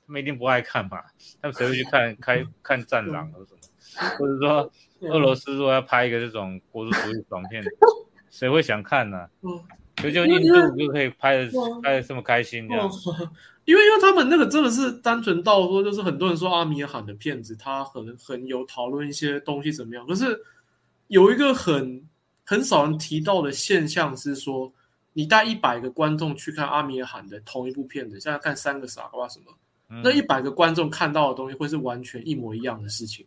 [0.06, 1.02] 他们一定不爱看嘛。
[1.40, 3.58] 他们谁会去看 开看战狼或什么？
[4.18, 7.62] 或者说俄罗斯如果要拍一个这种国族主义爽片，
[8.30, 9.28] 谁会想看呢？
[9.42, 9.60] 嗯，
[10.00, 11.50] 所以就印度就可以拍的
[11.82, 12.88] 拍的这么开心这样。
[13.64, 20.04] 因为因为他们那个真的是单纯到说，就是很多人说阿米尔罕的片子，他很很有讨论一些东西怎么样。
[20.04, 20.36] 可是
[21.06, 22.04] 有一个很
[22.44, 24.72] 很少人提到的现象是说，
[25.12, 33.24] 你带一百个观众去看阿米尔罕的同一部片子，现在看三个傻瓜什么，那一百个观众看到的东西会是完全一模一样的事情。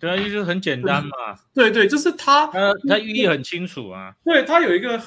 [0.00, 1.10] 对啊，就是很简单嘛。
[1.52, 4.16] 对对，就是他，他他寓意很清楚啊。
[4.24, 4.98] 对他有一个。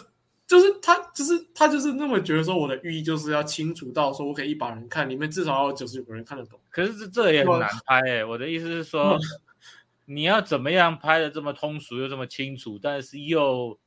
[0.52, 6.60] 就是他，就是他，就是那么觉得说，我的寓意就是要清楚到说，我可以一把人看，里面至少要九十九个人看得懂。
[6.70, 8.22] 可是这这也很难拍诶。
[8.26, 9.18] 我的意思是说，
[10.04, 13.80] 你要怎么样拍的这么通俗又这么清楚，但是又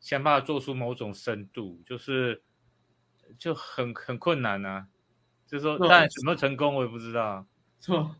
[0.00, 2.42] 想办法做出某种深度，就是
[3.38, 4.84] 就很很困难呐。
[5.46, 7.46] 就是说，但有没有成功我也不知道。
[7.80, 8.14] 是吧？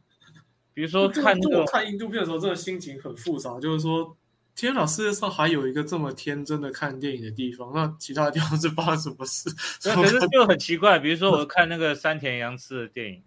[0.72, 4.16] 比如说看那个看印度片的时候，这个心情很复杂，就是说。
[4.60, 4.86] 天哪！
[4.86, 9.48] 世界上还有一个这么天真的看电影的地方，那其他地方是发生什么事？
[9.94, 10.98] 可是 就很奇怪。
[10.98, 13.22] 比如说，我看那个山田洋次的电影，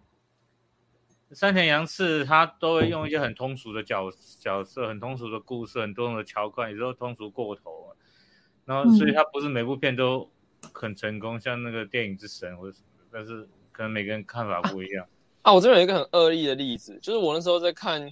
[1.32, 7.88] 山田洋次他都会用一些很通俗的角角色、很通俗的故事、很多的桥段，有时候通俗过头
[8.66, 10.30] 然后，所以他不是每部片都
[10.72, 12.86] 很成功，像那个电影之神或者什么。
[13.12, 15.04] 但是可能每个人看法不一样
[15.42, 15.52] 啊。
[15.52, 18.08] 我这边有一个很恶劣的例子，就是我那时候在看。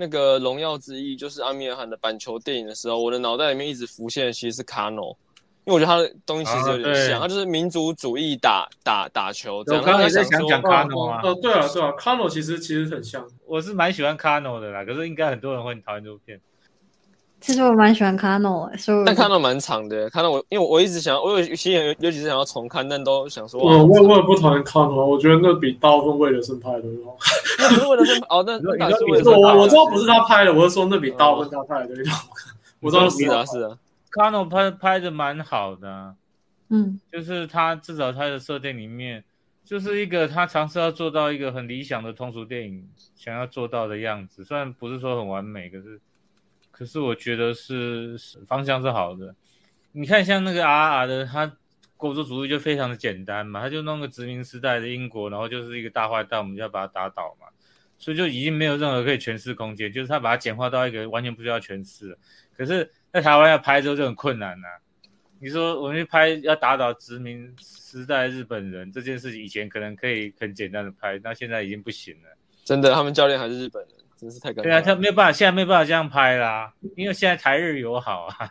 [0.00, 5.08] 那个荣耀之翼就是阿米尔汗的板球电影的时候，我的脑袋里面一直浮现的其实是卡诺，
[5.64, 9.82] 因为我觉得他的东西其实有点像，他就是民族主义打打打球这样。
[9.82, 16.40] 我刚才在想讲卡诺啊，哦对啊对啊，卡诺其实其实很像，我是蛮喜欢卡诺的啦，可是应该很多人会很讨厌这部片。
[17.40, 18.68] 其实我蛮喜欢卡诺，
[19.06, 20.10] 但卡诺蛮长的。
[20.10, 27.16] 卡诺我因为我一直想，我有其实尤其是想要重看，但都想说，我我也不讨厌卡诺，我觉得那比大部分威尔森拍的好。
[27.88, 32.54] 威尔森哦，那那是我我知道不是他拍的，我是说那比大部分他拍的好看。
[32.80, 33.78] 我知道是啊是啊，
[34.10, 36.14] 卡诺拍拍的蛮好的，
[36.70, 39.22] 嗯，就是他至少他的设定里面，
[39.64, 46.00] 就是一个他尝试要做到一个很理想的通俗电影想要做到的样子，虽然不是说很完美，可是。
[46.78, 49.34] 可是我觉得是方向是好的，
[49.90, 51.52] 你看像那个 R R 的，他
[51.96, 57.48] 国族主义就非常的简单嘛，他就弄个殖民时代的英国，然后就是一个大坏蛋，我们就要把他打倒嘛，
[57.98, 62.16] 所以就已经没有任何可以诠释空间，就是他把它简化到一个完全不需要诠释。
[62.56, 64.68] 可是，在台湾要拍之后就很困难呐。
[65.40, 72.28] 你说我们去拍要打倒殖民时代日本人这件事情，以前可能可以很简单的拍，那现在已经不行了。
[72.64, 73.97] 真的，他们教练还是日本人。
[74.18, 74.62] 真是太尴尬。
[74.62, 78.50] 对啊，他没有办法，现在没有办法这样拍啦，因为现在台日友好啊。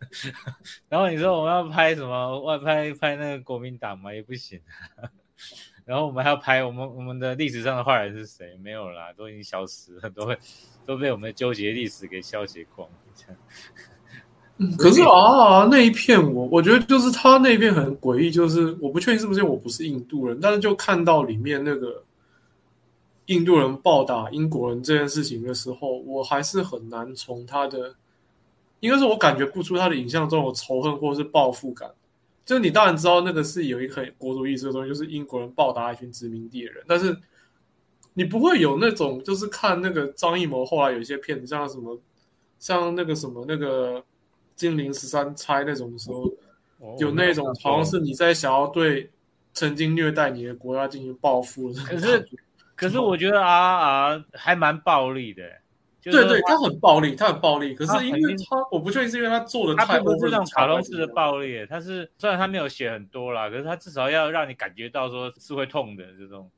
[0.88, 4.60] 然后你说我们要拍什么外拍拍那个国民党嘛，也不行。
[5.86, 8.58] 然后我们还要拍我们我们的历史上的坏人是谁？
[8.62, 10.38] 没有啦，都已经消失了，都会
[10.84, 12.86] 都被我们的纠结历史给消解光。
[14.76, 22.04] 可是啊，那一片我我觉得就是他那一片很诡异，就是我不确定是不是因为我不是印度人，但是就看到里面那个。
[23.28, 27.94] 印度人暴打英国人这件事情的时候，我还是很难从他的，
[28.80, 31.90] 应该是我感觉不出他的影像中有仇恨或是报复感。
[32.46, 37.14] 就是你当然知道那个是有一个很国族意识的东西，就是英国人暴打一群殖民地的人，但是
[38.14, 42.00] 你不会有那种就是看那个张艺谋后来有一些片子，像什么
[42.58, 44.02] 像那个什么那个
[44.56, 46.32] 金陵十三钗那种的时候，
[46.98, 49.10] 有那种好像是你在想要对
[49.52, 52.26] 曾经虐待你的国家进行报复的可是。
[52.78, 55.42] 可是我觉得 R R 还蛮暴力的，
[56.00, 57.74] 对对，他很暴力，他很暴力。
[57.74, 66.48] 可是因为他，我不确定是因为他做的太不是那种卡通式的暴力，他是虽然他没有写很多啦，可是他至少要让你感觉到说是会痛的这种，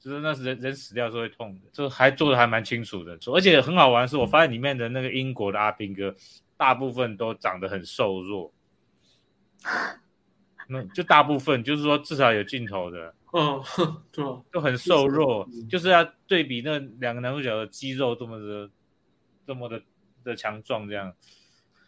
[0.00, 3.16] 就是那是人人死掉是会痛的，就还做的还蛮清楚的。
[3.32, 6.12] 而且很好玩是，我发现里面的那个英国的阿兵哥，
[6.56, 8.52] 大部分都长得很瘦弱，
[10.66, 13.14] 那 就大部分就是说至少有镜头的。
[13.32, 13.62] 嗯，
[14.10, 18.70] 对，都很瘦弱，就是要对比那两个男主角的肌肉这么的、
[19.46, 19.82] 这么的
[20.24, 21.14] 的强壮这样。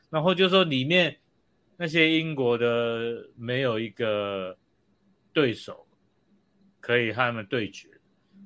[0.09, 1.19] 然后就说里面
[1.77, 4.57] 那些英国的没有一个
[5.33, 5.87] 对手
[6.81, 7.89] 可以和他们对决。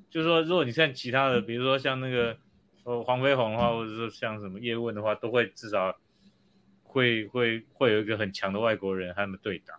[0.09, 2.35] 就是说，如果你像其他的，比如说像那个
[2.85, 5.95] 呃黄飞鸿的话，或者说像什么叶问的话，都会至少
[6.83, 9.75] 会会会有一个很强的外国人和他们对打。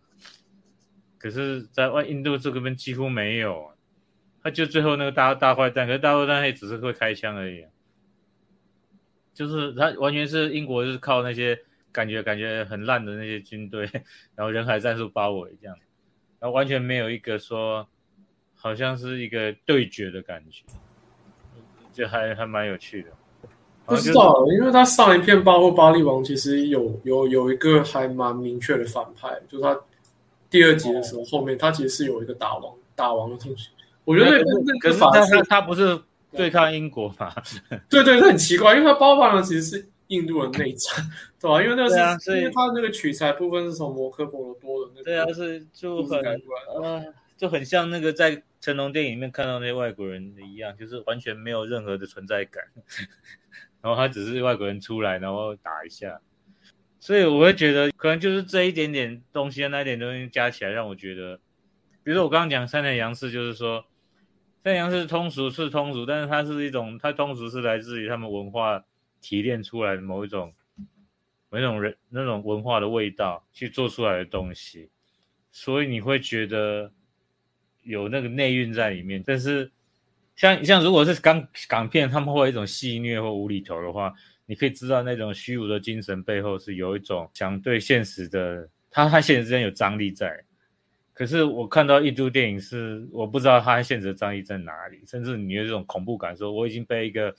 [1.17, 3.71] 可是，在外印度这个边几乎没有，
[4.43, 7.65] 他就最后那个大大坏蛋，可是大坏蛋也只是会开枪而已，
[9.33, 11.59] 就是他完全是英国就是靠那些
[11.91, 13.89] 感觉感觉很烂的那些军队，
[14.35, 15.75] 然后人海战术包围这样，
[16.39, 17.87] 然后完全没有一个说
[18.55, 20.63] 好像是一个对决的感觉，
[21.93, 23.09] 就还还蛮有趣的。
[23.85, 29.79] 不知道，因为他上一片《巴霍巴利王》其实有有有一个还蛮明确的反派，就是他
[30.49, 33.69] 第二集的时候，后面他其实是有一个打王打王的东西。
[34.05, 35.99] 我觉得那那可是他他他不是
[36.31, 37.33] 对抗英国嘛？
[37.89, 41.03] 对对，很奇怪，因为他包办的其实是印度的内战，
[41.39, 41.61] 对吧？
[41.61, 46.23] 因为那个是，因为他那个取材部分是从摩诃婆罗多的那个，对啊，是就很
[46.81, 52.63] 呃，就很像那个在成龙电影里面看到那些外国人的一样，就是完全没有任何的存在感。
[53.81, 56.19] 然后他只是外国人出来，然后打一下，
[57.07, 61.37] 所以我会觉得可能就是这一点点东西，那一点东西加起来，让我觉得，
[62.03, 63.79] 比如说我刚刚讲三田洋次，就是说
[64.61, 68.83] 三田洋次通俗是通俗，但是它是一种，它通俗是来自于他们文化
[69.21, 70.53] 提炼出来的某一种
[71.49, 74.89] 某一种人那种文化的味道去做出来的东西，
[75.49, 76.91] 所以你会觉得
[77.83, 79.71] 有那个内蕴在里面，但是。
[80.35, 84.13] 像像如果是港港片，他们会有一种戏虐或无厘头的话，
[84.47, 90.43] 你可以知道那种虚无的精神背后是有一种想对现实的，它和现实之间有张力在。
[91.13, 97.35] 可是我看到印度电影是，我不知道它和现实的张力在哪里，甚至你有这种恐怖感，说我已经被一个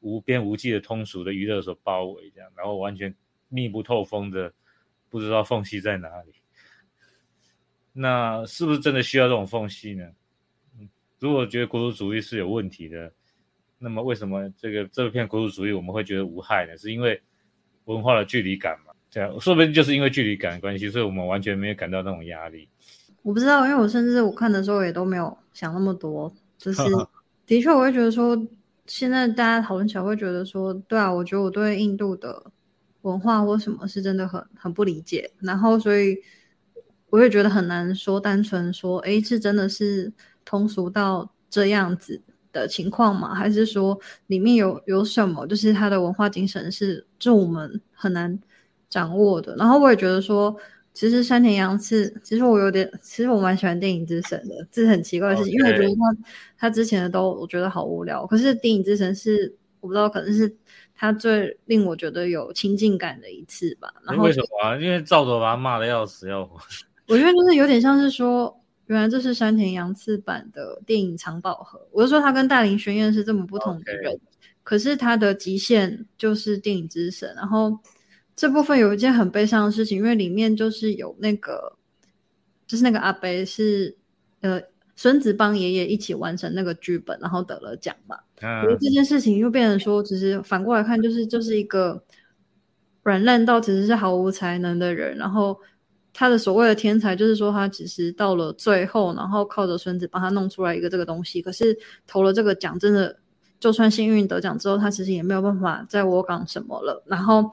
[0.00, 3.14] 无边无际的通俗的娱乐所包围，这样，然后完全
[3.48, 4.52] 密不透风的，
[5.10, 6.32] 不知道缝隙在哪里。
[7.92, 10.08] 那是不是真的需要这种缝隙呢？
[11.18, 13.12] 如果觉得国族主义是有问题的，
[13.78, 16.76] 那么为什么这个这片国土主义我们会觉得无害呢？
[16.76, 17.20] 是因为
[17.84, 18.92] 文化的距离感嘛？
[19.10, 22.68] 这样说不定就是因为距离感的关系，所以我们完全没有感到那种压力。
[23.22, 26.82] 我不知道，因为我甚至我看的时候也都没有想那么多，就是
[27.46, 28.36] 的确我会觉得说，
[28.86, 32.50] 现在大家讨论起来会觉得说，对啊，我觉得我对印度的
[33.02, 36.16] 文化或什么是真的很很不理解，然后所以
[37.10, 40.12] 我也觉得很难说单纯说，哎，是真的是。
[40.48, 42.22] 通俗到这样子
[42.60, 43.34] 的情况吗？
[43.34, 48.38] 还是说里面有有什么，就是他的文化精神是就我们很难
[48.88, 49.54] 掌握的？
[49.56, 50.56] 然后我也觉得说，
[50.92, 60.54] 其实山田洋次，其实我有点，其实我蛮喜欢电影之神的，这是很奇怪的事情，因为我觉得他他之前的都我觉得好无聊，可是电影之神是我不知道，可能是
[60.94, 63.92] 他最令我觉得有亲近感的一次吧。
[64.06, 64.76] 然后为什么啊？
[64.76, 66.58] 因为赵德把他骂的要死要活。
[67.08, 68.58] 我觉得就是有点像是说。
[68.86, 71.80] 原来这是山田洋次版的电影藏宝盒。
[71.90, 74.16] 我就说他跟大林宣彦是这么不同的人，
[74.62, 77.34] 可是他的极限就是电影之神。
[77.34, 77.76] 然后
[78.36, 81.76] 这部分有一件很悲伤的事情，因为里面就是有那个，
[82.66, 83.96] 就是那个阿北是
[84.42, 84.62] 呃
[84.94, 88.16] 孙子帮爷爷一起完成那个剧本，然后得了奖嘛。
[88.62, 92.00] 所以这件事情又变成说，其实反过来看，就是就是一个
[93.02, 95.58] 软烂到其实是毫无才能的人，然后。
[96.18, 101.42] 他的所谓的天才，就是说他只是到了最后，然后靠着孙子帮他弄出来一个这个东西。
[101.42, 103.14] 可是投了这个奖，真的
[103.60, 107.02] 就算幸运得奖之后，他其实也没有办法在我港什么了。
[107.04, 107.52] 然后，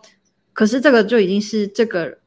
[0.53, 2.17] 可是这个就已经是这个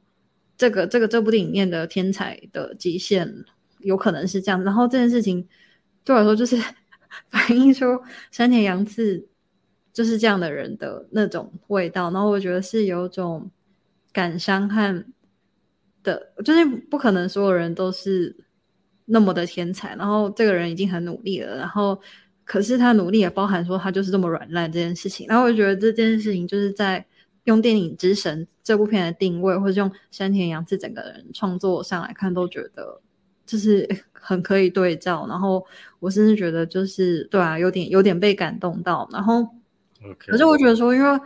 [0.58, 3.42] 这个这个这部电影里面的天才的极限，
[3.78, 4.62] 有可能是这样。
[4.62, 5.48] 然后这件事情
[6.04, 6.62] 对我来说，就是
[7.32, 7.86] 反映出
[8.30, 9.26] 山田洋次
[9.90, 12.10] 就是这样的人的那种味道。
[12.10, 13.50] 然后我觉得是有种
[14.12, 15.02] 感伤和。
[16.06, 18.34] 的，就是不可能所有人都是
[19.06, 22.00] 那么的天才，然后这个人已经很努力了，然后
[22.44, 27.04] 可是他努力也包含说他就是这么软烂这件事情，然后我就觉得这件事情就是在
[27.44, 33.00] 用电影之神这部片的定位，或者用山田洋次整个人创作上来看，都觉得
[33.44, 35.66] 就是很可以对照，然后
[35.98, 39.44] 我甚至觉得就是对啊，有点有点被感动到，然后
[40.18, 41.20] 可是我觉得说，因为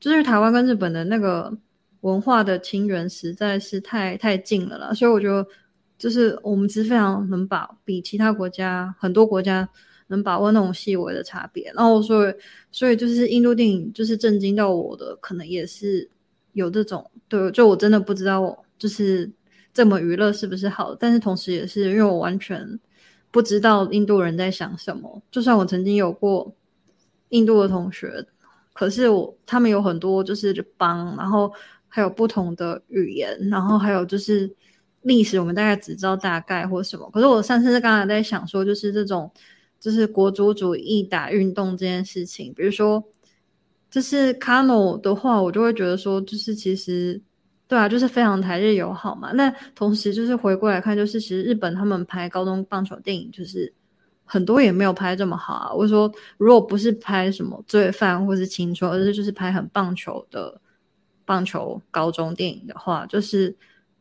[0.00, 1.56] 就是台湾跟日本的那个。
[2.04, 5.46] 文化的亲缘实在是太太近了啦，所以我觉得
[5.96, 9.66] 就是我们是非常能把比其他国家很多国家
[10.08, 11.72] 能把握那种细微的差别。
[11.74, 12.34] 然后所以
[12.70, 16.06] 所以就是印度电影就是震惊到我的，可能也是
[16.52, 19.30] 有这种对，就我真的不知道就是
[19.72, 22.78] 这么娱乐是不是好，但是同时也是因为我完全
[23.30, 25.22] 不知道印度人在想什么。
[25.30, 26.54] 就算我曾经有过
[27.30, 28.26] 印度的同学，
[28.74, 31.50] 可是我他们有很多就是帮，然后。
[31.94, 34.52] 还有不同的语言，然后还有就是
[35.02, 37.08] 历史，我们大概只知道大概或什么。
[37.12, 39.30] 可是我上次是刚才在想说，就是这种
[39.78, 43.00] 就是国族主义打运动这件事情，比如说
[43.92, 47.22] 就是卡诺的话，我就会觉得说，就是其实
[47.68, 49.30] 对啊，就是非常台日友好嘛。
[49.30, 53.72] 那同时就是回过来看，就是其实日本他们拍高中棒球电影，就是
[54.24, 55.72] 很多也没有拍这么好啊。
[55.72, 60.60] 我说，如果不是拍什么罪犯或是青春，而是就是拍很棒球的。
[61.24, 63.54] 棒球高中电影的话，就是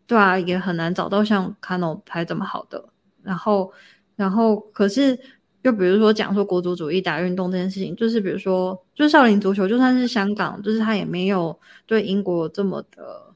[0.06, 2.84] 对啊，也很难找到像卡诺拍这么好的。
[3.22, 3.72] 然后，
[4.16, 5.18] 然后可是
[5.62, 13.34] 又比如说讲说国足主义打运动这件事情，就是比如说，就少林足球，就算是香港，就是他也没有对英国这么的，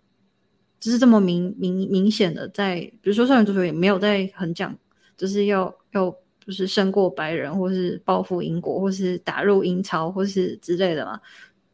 [0.79, 4.77] 就是这么明明明显的在，比如说少林足球也没有在很讲，
[5.15, 6.13] 就是要要
[6.45, 11.17] 就是胜过白人，或是报复英国，或是打入英超，或是之类的嘛，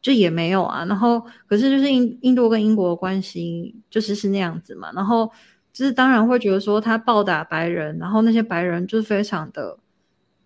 [0.04, 0.86] 就也没有啊。
[0.86, 5.32] 然后可是就是印印度跟英国的关系就是是那样子嘛，然后
[5.74, 9.80] 就是当然会觉得说他暴打白人，然后那些白人就非常的。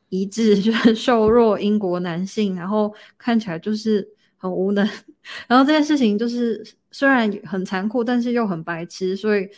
[0.09, 4.89] 一致 就是瘦弱英国男性，然后看起来就是很无能，
[5.49, 9.49] 然后这件事情就是虽然很残酷，但是又很白痴，所以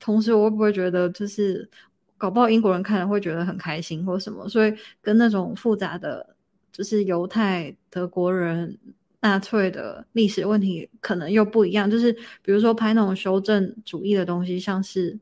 [0.00, 1.70] 同时我会不会觉得就是
[2.18, 6.34] 搞不好英国人看了会觉得很开心或什么，所以跟那种复杂的
[6.72, 8.76] 就是犹太、德国人、
[9.22, 12.12] 纳粹的历史问题可能又不一样，就是
[12.42, 15.18] 比如说拍那种修正主义的东西，像是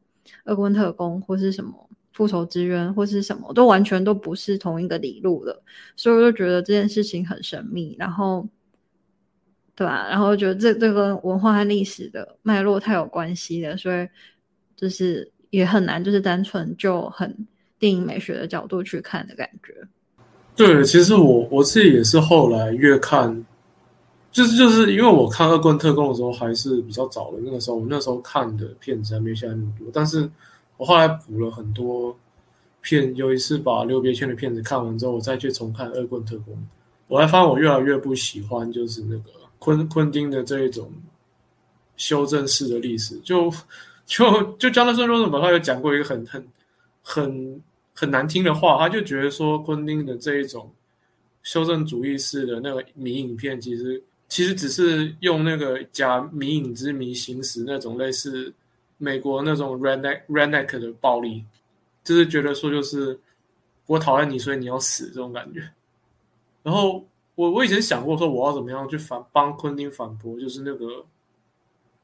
[0.46, 1.86] 厄温特工或是什么。
[2.12, 5.62] 复仇之渊或是什么，都完全都不是同一个理路的，
[5.96, 8.46] 所以我就觉得这件事情很神秘，然后，
[9.74, 10.06] 对吧？
[10.10, 14.06] 然后觉得这这个文化和历史的脉络太有关系了，所以
[14.76, 17.46] 就是也很难，就是单纯就很
[17.78, 19.72] 电影美学的角度去看的感觉。
[20.54, 23.46] 对，其实我我自己也是后来越看，
[24.32, 30.30] 就是就是因为我看《恶棍特工》的时候还是比较早的，那个时候我那时候看的片子还没现在那么多，但是。
[30.76, 32.18] 我后来补了很多
[32.80, 36.54] 片，有一次把六边圈的片子看完之后，我再去重看《恶棍特工》，
[37.06, 39.24] 我还发现我越来越不喜欢，就是那个
[39.58, 40.90] 昆昆汀的这一种
[41.98, 43.14] 修正式的历史。
[43.18, 43.52] 就
[44.06, 46.48] 就就江德顺罗什么，他有讲过一个很很
[47.02, 47.62] 很
[47.92, 50.72] 很难听的话，他就觉得说昆汀的这一种
[51.42, 58.54] 修正主义式的那个迷影片，其实其实只是用那个假迷影之谜行使那种类似。
[59.02, 61.42] 美国那种 redneck redneck 的暴力，
[62.04, 63.18] 就是觉得说就是
[63.86, 65.70] 我讨厌你，所以你要死这种感觉。
[66.62, 71.06] 然后我我以前想过说我要怎么样去反帮昆汀反驳，就是那个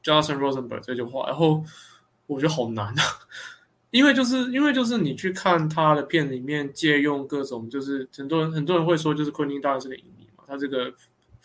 [0.03, 1.27] Justin Rosenberg 这句话。
[1.27, 1.63] 然后
[2.25, 3.03] 我觉得好难啊，
[3.91, 10.91] 因为就是因为就是你去看他的片里面借用各种，就是很多人很多人会说就是昆汀当然是个影迷嘛，他这个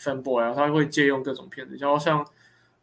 [0.02, 2.26] fan boy 啊，他会借用各种片子，然后像。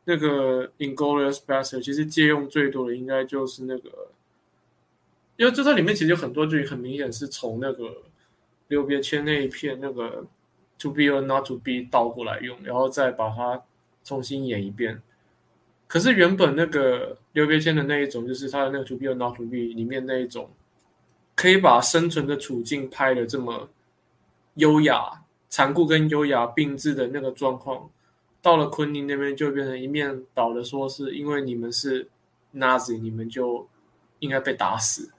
[0.06, 4.08] 那个《Inglourious Basterds》其实借用最多的应该就是那个，
[5.36, 8.02] 因为就在里面其实有很多剧很明显是从那个
[8.70, 10.26] 刘别谦那一片那个
[10.80, 13.62] “To be or not to be” 倒过来用，然后再把它
[14.04, 15.00] 重新演一遍。
[15.86, 20.50] 可是原本那个刘别谦的那一种，就是他的那个 “To be or not to be” 里面那一种，
[21.36, 23.70] 可以把生存的处境拍的这么
[24.56, 27.90] 优雅、残酷跟优雅并置的那个状况。
[28.42, 32.08] 到了昆汀那边，就变成一面倒的，说是因为你们是
[32.56, 33.68] Nazi，你们就
[34.20, 35.12] 应该被打死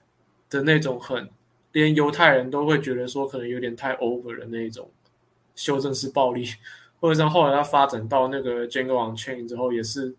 [0.49, 1.29] 的那种，很
[1.71, 4.89] 连犹太人都会觉得说可能有点太 over 的那种
[5.55, 6.47] 修正式暴力，
[6.99, 10.15] 或者像后来他发展到那个 Jungle》《Chain 之后，也是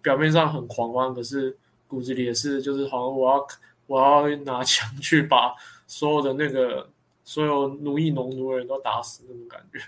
[0.00, 1.54] 表面上很狂妄，可是
[1.86, 3.46] 骨子里也是就是好像我要
[3.86, 5.54] 我要拿枪去把
[5.86, 6.88] 所有的那个
[7.26, 9.78] 所有奴役农奴的人都打死那种感觉。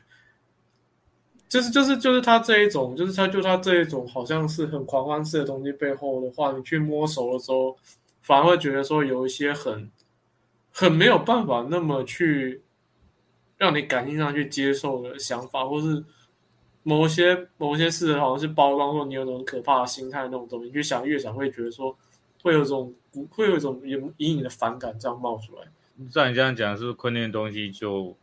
[1.48, 7.74] 就是就是就是他这一种，就是他就他这一种，好像是很狂欢式的东西背后的话，你去摸熟了之后，
[8.20, 9.90] 反而会觉得说有一些很
[10.70, 12.60] 很没有办法那么去
[13.56, 16.04] 让你感性上去接受的想法，或是
[16.82, 21.96] 某些某些事好像是包装说你有种可怕的心态那种东西，越想越想会觉得说
[22.42, 22.92] 会有种
[23.30, 25.62] 会有一种隐隐隐的反感这样冒出来。
[26.10, 28.16] 照你这样讲，是不是昆汀的东西就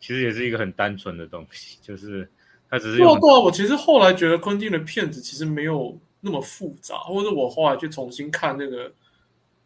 [0.00, 2.28] 其实也是一个很单纯的东西，就是。
[2.70, 8.90] 他只是过过，我其实后来觉得昆汀的片子其实没有那么复杂，或者我后来去重新看那个《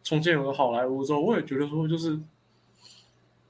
[0.05, 2.17] 重建有个好莱坞》之后，我也觉得说，就是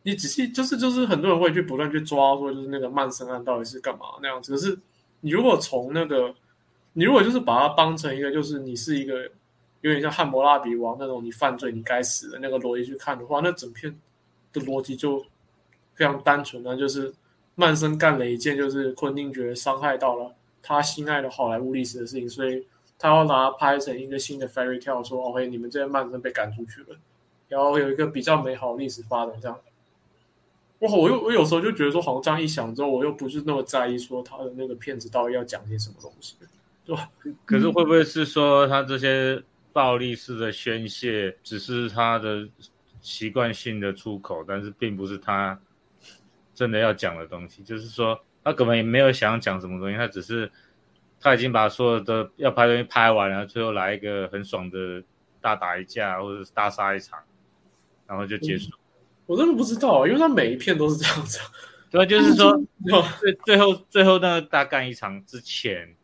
[0.01, 4.55] 你仔细，就是就是很多人会去不断去抓说，就是那个曼森案到底是干嘛那样子。
[4.55, 4.75] 可是
[5.21, 6.33] 你如果从那个，
[6.93, 9.29] 你如果就是把它当成一个，就是你是一个
[9.83, 13.95] 有点像汉谟拉比王那种，你犯罪你该死的那个逻辑去看的话，那整片
[14.51, 15.23] 的逻辑就
[15.93, 17.13] 非常单纯啊，就是。
[17.55, 22.65] 曼森干了一件就是昆汀觉得伤害到了他心爱的好莱坞历史的事情，所以
[22.97, 26.97] 他要拿它拍成一个新的 fairy tale，说 OK，你们这些曼森被赶出去了，
[27.47, 29.55] 然后有一个比较美好的历史发展这样。
[30.79, 36.35] 我我又我有时候就觉得说，好像这样一想之后，我又不是那么在意说他的那个片子到底要讲些什么东西，
[36.83, 37.07] 对吧？
[37.45, 39.39] 可是会不会是说他这些
[39.73, 42.47] 暴力式的宣泄只是他的
[43.01, 45.59] 习惯性的出口，但是并不是他。
[46.55, 50.51] 真的要讲的东西，就是说他根本也没有想讲什么东西，他只是
[51.19, 55.03] 他已经把所有的要拍东西拍完了，最后来一个很爽的
[55.41, 57.17] 大打一架或者是大杀一场，
[58.05, 58.69] 然后就结束。
[59.25, 61.39] 我真的不知道，因为他每一片都是这样子。
[61.89, 62.55] 对啊，就是说
[62.85, 65.95] 对最最后最后那个大干一场之前，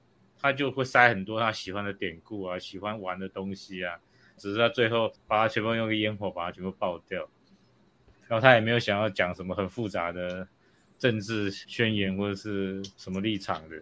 [0.42, 3.96] 他就会塞很多他喜欢的典故啊，喜欢玩的东西啊，
[4.38, 7.28] 只是他最后把它全部用个烟火把它全部爆掉，
[8.28, 10.48] 然后他也没有想要讲什么很复杂的
[10.98, 13.78] 政治宣言或者是什么立场的。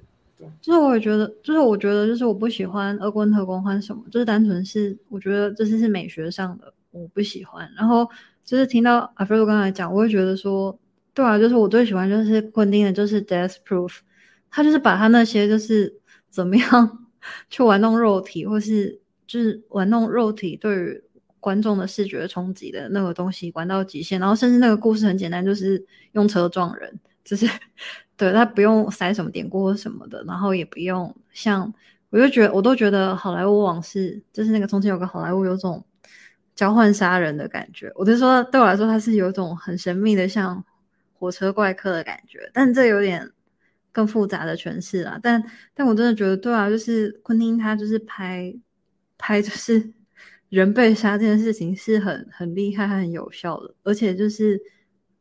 [0.62, 7.68] 就是我也觉得，就是我觉得，就是我不喜欢恶棍特工换什么，就是单纯是我觉得这是是美学上的我不喜欢。
[7.76, 8.08] 然后
[8.46, 10.78] 就是听到阿菲罗刚才讲，我会觉得说，
[11.16, 14.02] 对啊，就是我最喜欢就是昆汀的，就是 Death Proof，
[14.52, 16.00] 他就是把他那些就是
[16.30, 17.08] 怎么样
[17.50, 21.04] 去玩弄肉体，或是就是玩弄肉体对于
[21.40, 27.48] 观众的视觉冲击的那个东西玩到极限，然后甚至那个故事很简单，就是用车撞人， 就是。
[28.18, 31.72] 对他不用塞什么典故或什么的，然后也不用像，
[32.10, 35.86] 我就觉得我都觉得好莱坞往事就是那个从前有个好莱坞有种
[36.56, 40.66] 交换杀人的感觉，我就说对我来说它是有种很神秘的像
[41.14, 43.32] 火车怪客的感觉，但这有点
[43.92, 45.20] 更复杂的诠释啦。
[45.22, 48.56] 但但我真的觉得对啊，就是昆汀他就是拍
[49.18, 49.94] 拍就是
[50.50, 54.62] 人被杀这件事情是很很厉害很有效的，而且就是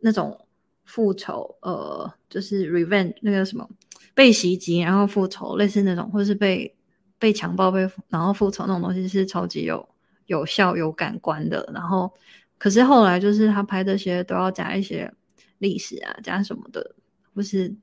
[0.00, 0.40] 那种。
[0.88, 3.68] 复仇，呃，就是 revenge 那个什么
[4.14, 6.72] 被袭击，然后复仇，类似那种，或是被
[7.18, 9.84] 被强暴被然后复仇那种东西是超级有
[10.26, 11.68] 有效有感官的。
[11.74, 12.08] 然后，
[12.56, 15.12] 可是后来就是他拍这些都要加一些
[15.58, 16.94] 历史啊，加什么的，
[17.34, 17.74] 不是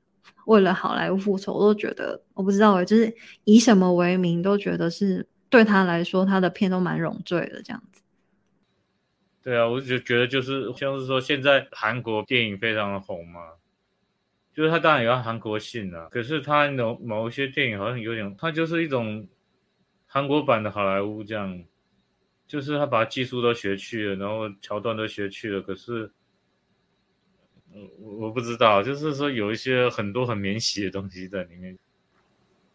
[0.46, 3.14] 为了好莱坞复仇，我都觉得我不知道诶，就是
[3.44, 8.02] 以什么为名，都觉得是对他来说，他的片都蛮冗赘的这样子。
[9.42, 13.40] 对啊，我就觉得就是像是说，现在韩国电影非常的红嘛，
[14.54, 19.26] 就是他当然有韩国性啊，可是他某某一些电影好像有点，他就是一种
[20.06, 21.62] 韩国版的好莱坞这样，
[22.46, 26.10] 就是他把技术都学去了，然后桥段都学去了，可是，
[28.00, 31.76] 我我不知道，就是说有一些很多很免洗的东西在里面。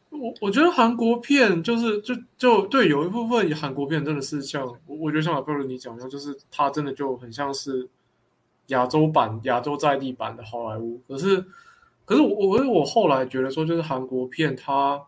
[0.10, 7.88] 我我觉得韩国片就是就就对有一部分韩国片真的是像我我觉得像马贝尔你讲的，就是它真的就很像是
[8.68, 11.00] 亚洲版亚洲在地版的好莱坞。
[11.08, 11.46] 可是
[12.06, 15.06] 可是我我我后来觉得说，就是韩国片它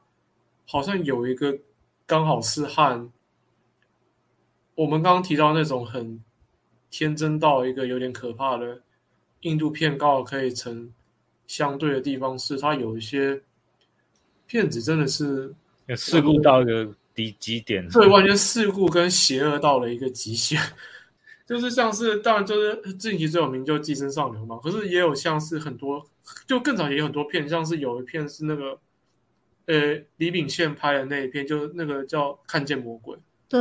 [0.68, 1.58] 好像有一个
[2.06, 3.12] 刚好是和
[4.76, 6.24] 我们刚刚提到那种很
[6.92, 8.82] 天真到一个有点可怕的
[9.42, 10.92] 印度片，刚好可以成
[11.46, 13.42] 相对的地方是它有一些。
[14.48, 15.56] 骗子真的是
[15.96, 20.60] 事故到一个极极点，对，完全事故跟邪恶到了一个极限，
[21.46, 26.06] 就是像是当然就是近期最有名就《寄生上流》嘛，可是也有像是很多
[26.46, 28.78] 就更早也有很多片，像是有一片是那个
[29.68, 33.16] 呃李秉宪拍的那一片，就是那个叫《看见魔鬼》。
[33.52, 33.60] 对，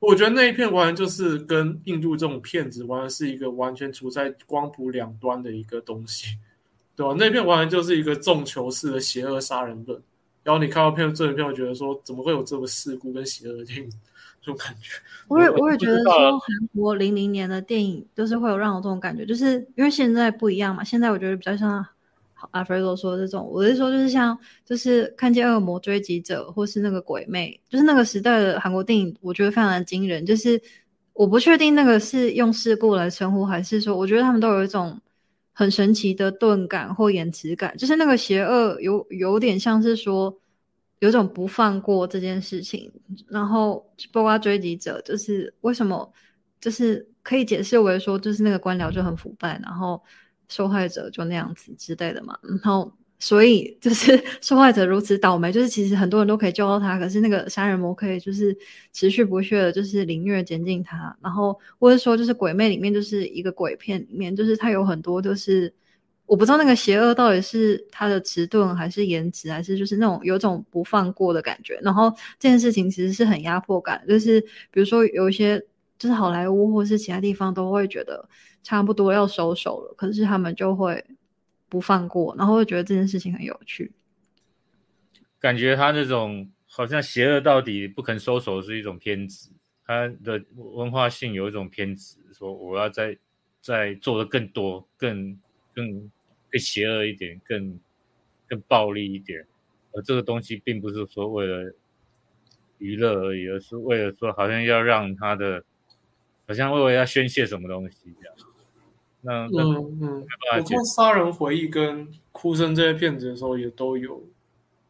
[0.00, 6.36] 我觉得那一片完全就是跟印度这种骗子完全是一个完全处在光谱两端的一个东西，
[6.94, 7.14] 对吧？
[7.18, 9.98] 那片完全就是一个重球式的邪恶杀人论。
[10.42, 13.90] 然后你看到片这一片，我觉得说怎么会有这么事故跟邪恶的电影
[14.42, 15.00] 这种感觉？
[15.28, 20.84] 我也我也觉得说韩国零零年的电影就是会有让我这种感觉，就是因为现在不一样嘛。
[20.84, 21.86] 现在我觉得比较像
[22.50, 30.24] 阿弗罗说这种，我是说就是像就是看见恶魔追击者或是那个鬼魅，就是那个时代的韩国电影，我觉得非常的惊人。
[30.24, 30.60] 就是
[31.12, 35.00] 我不确定那个是用事故来称呼，还是说我觉得他们都有一种。
[35.52, 40.34] 很神奇的钝感或延迟感，就是那个邪恶有有点像是说
[41.00, 42.90] 有种不放过这件事情，
[43.28, 46.10] 然后包括追击者，就是为什么
[46.62, 50.02] 就是可以解释为说就是那个官僚就很腐败，然后
[50.50, 52.92] 受害者就那样子之类的嘛，然后。
[53.22, 58.56] 所以就是 受害者如此倒霉，就是其实很多人都可以救到他，可是那个杀人魔可以就是
[58.94, 61.14] 持续不懈的，就是凌虐监禁他。
[61.20, 65.70] 然后或者说就是鬼魅里面就是一个鬼片里面，就是他有很多就是
[66.24, 71.78] 我不知道那个邪恶到底是他的迟钝还是延迟，还是就是那种有种不放过的感觉。
[71.82, 74.40] 然后这件事情其实是很压迫感，就是
[74.70, 75.62] 比如说有一些
[76.00, 78.28] 就是好莱坞或是其他地方都会觉得
[78.64, 81.04] 差不多要收手了，可是他们就会。
[81.72, 83.92] 不放过，然后会觉得这件事情很有趣。
[85.38, 89.50] 感觉他那种好像邪恶到底不肯收手是一种偏执，
[89.86, 93.16] 他的文化性有一种偏执，说我要再
[93.60, 95.38] 再做的更多、更
[95.72, 96.10] 更
[96.50, 97.78] 更邪恶一点、更
[98.48, 99.46] 更暴力一点。
[99.92, 101.72] 而这个东西并不是说为了
[102.78, 105.62] 娱乐而已，而是为了说好像要让他的
[106.50, 108.36] 好像为了要宣泄什么东西这样。
[109.20, 110.26] 那嗯嗯，
[110.56, 110.64] 我看
[110.96, 114.20] 《杀人回忆》跟《哭声》这些片子的时候，也都有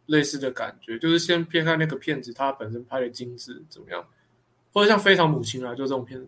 [0.07, 0.99] 类似的感觉。
[0.99, 4.07] 就是先撇开那个片子，它本身拍的精致怎么样，
[4.73, 6.27] 或者像《非常母亲》啊，就这种片子，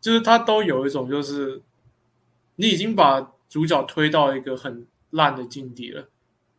[0.00, 1.60] 就是它都有一种就是
[2.56, 6.08] 你已经把主角推到一个很烂的境地了，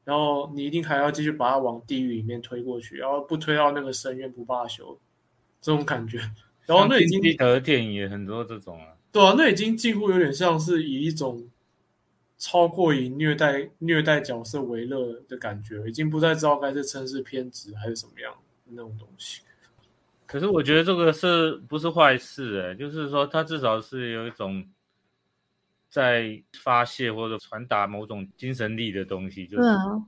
[0.04, 5.00] 然后你一定还要继续把他往地狱里面推过去，然后不推到那个深渊不罢休，
[5.60, 6.20] 这种感觉。
[6.66, 11.46] 然后那已经基德的电影也很多这种啊，对啊，那已经近乎有点像是以一种
[12.38, 18.34] 超过以虐待虐待角色为乐的感觉，已经不再知道该是称是偏执还是什么样
[18.66, 19.42] 那种东西。
[20.26, 22.60] 可是我觉得这个是不是坏事？
[22.62, 24.66] 哎，就是说他至少是有一种
[25.90, 29.46] 在发泄或者传达某种精神力的东西。
[29.46, 30.04] 就是对啊，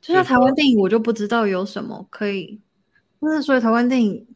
[0.00, 2.60] 就像台湾电影，我就不知道有什么可以。
[3.18, 4.26] 那所以台湾电影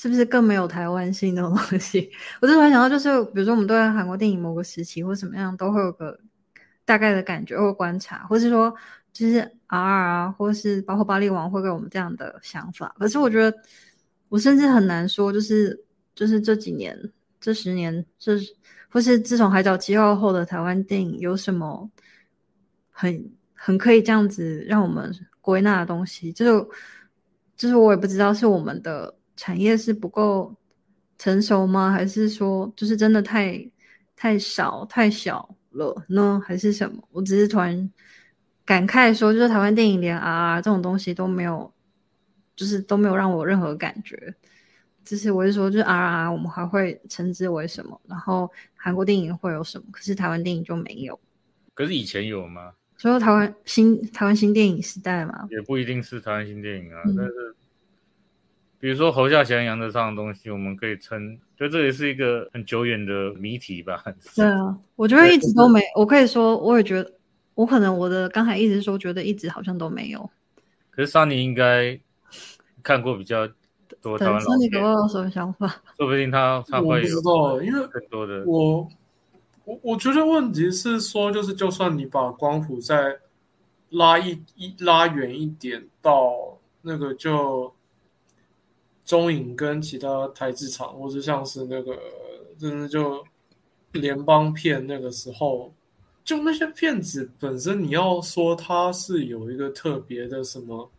[0.00, 2.10] 是不是更没有台湾性那种东西？
[2.40, 6.18] 我就突然想到，就是比如说我们对韩国电影某个时期或怎么样，都会有个
[6.84, 8.74] 大概的感觉或观察，或是说
[9.12, 12.94] 就是 R 啊，或是包括巴黎王会给我们这样的想法。
[12.98, 13.56] 可是我觉得。
[14.30, 15.76] 我甚至很难说，就是
[16.14, 16.96] 就是这几年、
[17.40, 18.38] 这十年，这
[18.88, 21.90] 或是自从《海角七号》后的台湾电影有什么
[22.92, 26.32] 很很可以这样子让我们归纳的东西？
[26.32, 26.68] 就是
[27.56, 30.54] 就是我也不知道，是我们的产业是不够
[31.16, 31.90] 成熟吗？
[31.90, 33.66] 还是说就是真的太
[34.14, 36.42] 太少、太小了呢？
[36.46, 37.02] 还是什么？
[37.10, 37.90] 我只是突然
[38.66, 41.72] 感慨说，就是台湾电影连啊这种东西都没有。
[42.56, 44.34] 就是都没有让我任何感觉，
[45.02, 47.98] 就是我是说，就是 R R，我们还会称之为什么？
[48.06, 49.86] 然后韩国电影会有什么？
[49.90, 51.18] 可是台湾电影就没有。
[51.72, 52.74] 可是以前有吗？
[52.98, 57.00] 所以台湾新台湾新电影时代嘛，也不一定是台湾新电影啊。
[57.16, 57.56] 但是，
[58.80, 64.02] 比如说侯孝贤、杨德昌的东西，我们可以称，就这也是一个很久远的谜题吧？
[64.34, 65.80] 对啊，我觉得一直都没。
[65.94, 67.12] 我可以说，我也觉得，
[67.54, 70.28] 我可能我的刚才一直说，觉得一直好像都没有。
[70.90, 72.00] 可是桑尼应该。
[72.82, 73.46] 看过比较
[74.00, 75.68] 多台湾老片，你给我有什么想法？
[75.98, 78.88] 说不定他他会不知道，因为更多的我
[79.66, 83.18] 我我觉得问题是说，就是就算你把光谱再
[83.90, 87.70] 拉一一拉远一点，到那个就
[89.04, 91.98] 中影跟其他台制厂，或者像是那个
[92.58, 93.24] 真的就
[93.92, 95.72] 联邦片那个时候，
[96.24, 100.90] 就那些片子本身，你要说它是有一个特别的什么。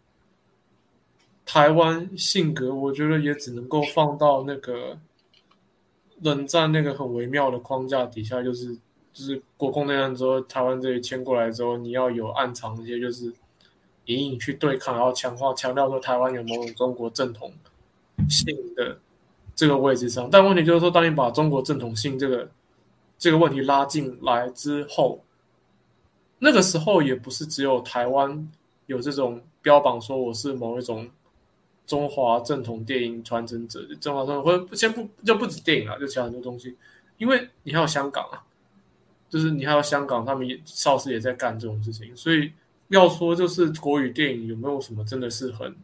[1.43, 4.97] 台湾性格，我觉得也只能够放到那个
[6.21, 8.73] 冷战那个很微妙的框架底下，就是
[9.11, 13.25] 就是国共内战之后，台湾这里迁过来之后，你要有暗藏一些，就是
[14.05, 17.51] 隐隐去对抗，然后强化强调说台湾有某种中国正统
[18.29, 18.99] 性的
[19.55, 20.29] 这个位置上。
[20.31, 22.49] 但问题就是说，当你把中国正统性这个
[23.17, 25.23] 这个问题拉进来之后，
[26.39, 28.49] 那个时候也不是只有台湾
[28.85, 31.09] 有这种标榜说我是某一种。
[31.87, 36.77] 中华正统电影传承者，中华正统或者先不就不止电影啊，就其他很多东西，
[37.17, 38.45] 因为你还有香港啊，
[39.29, 42.53] 就是你还有香港，他们也邵氏也在干这种事情，所以
[42.87, 45.75] 要说就是国语电影有没有什么真的是很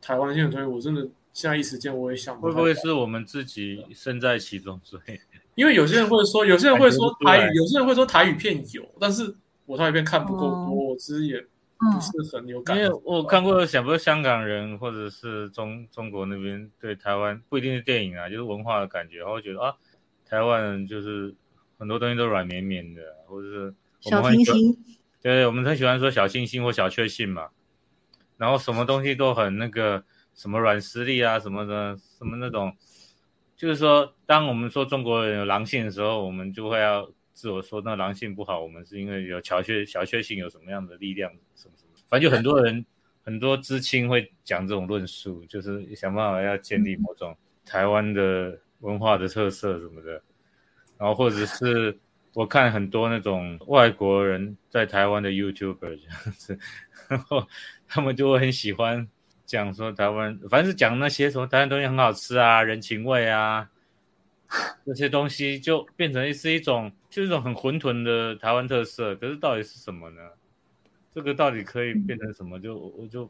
[0.00, 4.80] 台湾性的东西，我真的现在一时间我也想，会不会是我们自己身在其中？
[4.82, 5.18] 所以，
[5.56, 9.34] 因为有些人会说，有些人会说台语，有些人会说台语片有，但是
[9.66, 11.46] 我台语片看不够多，我其实也。
[11.84, 19.74] 不是很有感，因为我看过，想不是香港人或者是中中国那边对台湾不一定是电影啊，就是文化的感觉，然后觉得啊，
[20.24, 21.34] 台湾人就是
[21.80, 24.78] 很多东西都软绵绵的，或者是小清新，
[25.20, 27.48] 对，我们很喜欢说小清新或小确幸嘛，
[28.36, 30.04] 然后什么东西都很那个
[30.34, 32.76] 什么软实力啊什么的，什么那种，
[33.56, 37.10] 就是说，当我们说中国人有狼性的时候，我们就会要。
[37.34, 42.84] 自我说那狼性不好，我们是因为有小确小确幸有什么样的力量，什么什么，反正就很多人
[43.24, 50.22] 很多知青会讲这种论述，就是想办法要建立某种台湾的文化的特色什么的，
[50.98, 51.98] 然后或者是
[52.34, 56.58] 我看很多那种外国人在台湾的 YouTuber 这样子，
[57.08, 57.48] 然后
[57.88, 59.08] 他们就会很喜欢
[59.52, 63.68] 讲说台湾，反正是讲那些什么台湾东西很好吃啊，人情味啊。
[64.86, 69.14] 这些东西就变成是一种，就是一种很混沌的台湾特色。
[69.16, 70.22] 可是到底是什么呢？
[71.14, 72.58] 这个到底可以变成什么？
[72.58, 73.28] 就我就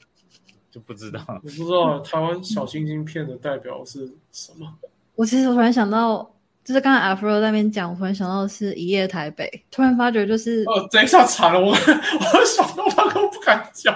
[0.70, 1.20] 就不知道。
[1.26, 4.78] 我不知道台湾小星星片的代表是什么。
[5.16, 6.32] 我其实突然想到，
[6.64, 9.50] 就是刚才阿弗罗那边讲，我突然想到是一夜台北。
[9.70, 13.94] 突然发觉就是，哦，等一下惨了，我我想到那个我不敢讲，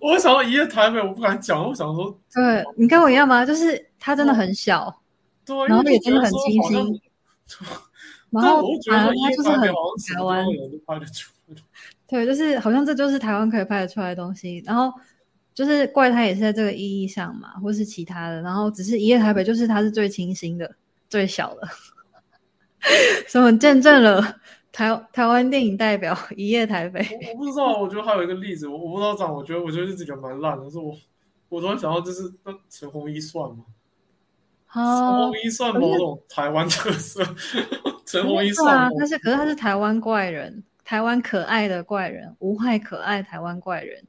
[0.00, 3.44] 我想到一夜台北我不敢讲，我想说，对你跟我一样吗？
[3.44, 4.94] 就是它真的很小。
[5.68, 7.00] 然后也真的很清新，
[8.30, 10.46] 然后反而他就是很台湾，
[12.06, 14.62] 对，就是好像这就是台湾可以拍得出来的东西。
[14.64, 14.92] 然后
[15.52, 18.40] 就是怪他也是在这个意义上嘛，或是其他的。
[18.40, 20.70] 然后只是一夜台北，就是它是最清新的、
[21.12, 21.68] 最小的，
[23.28, 24.40] 所以我们见证了
[24.72, 30.96] 台台湾电影代表一夜台北，我我不知道，我觉得还有一个例子，我我不知道这样，我觉得我觉得自己觉得蛮烂的，是我
[31.50, 33.64] 我突然想到，就是那陈鸿一算吗？
[34.72, 37.22] 陈哦鸿，一算某种台湾特色，
[38.06, 44.02] 陈鸿一算某，啊他是可是他是台湾怪人，台湾可爱的怪人，无害可爱台湾怪人。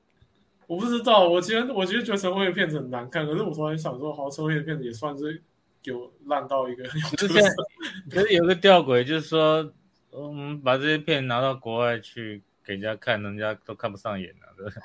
[0.68, 5.44] 我不知道，我其实我其实觉得陈鸿一的片子很难看，可是我突然想说，好，陈鸿一的片子也算是
[5.84, 7.50] 有烂到一个很有特是现在。
[8.10, 9.74] 可是有个吊诡，就是说，
[10.12, 14.82] 我们把这些片拿到国外去给人家看，人家都看不上眼了、对不对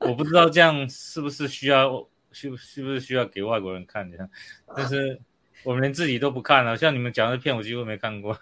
[0.10, 4.28] 我不知道这样是不是需要，需不是不是需要给外国人看这样？
[4.76, 5.20] 但是
[5.64, 8.36] 我们连自己都不看了，像你们讲的片，我几乎没看过。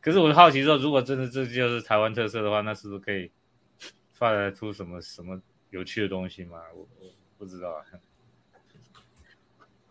[0.00, 3.30] 可是我好奇说，如果真的这就是台湾特色的话，那是不是可以
[4.14, 5.40] 发展出什么什么
[5.70, 6.58] 有趣的东西吗？
[6.74, 7.84] 我我不知道啊。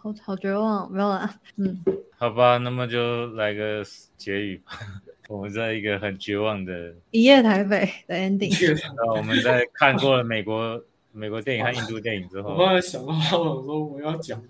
[0.01, 1.31] 好好绝望，没有啦。
[1.57, 1.79] 嗯，
[2.17, 3.83] 好吧，那么就来个
[4.17, 4.71] 结语吧。
[5.29, 8.51] 我们在一个很绝望的，一夜台北的 ending。
[8.97, 14.41] 呃， 我们在看过了美国美国电影和印度电影之后，我刚才想到，我想说我要讲，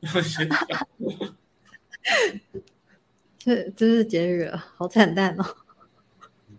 [0.00, 0.58] 要先讲。
[3.38, 5.44] 这这是结语了，好惨淡哦。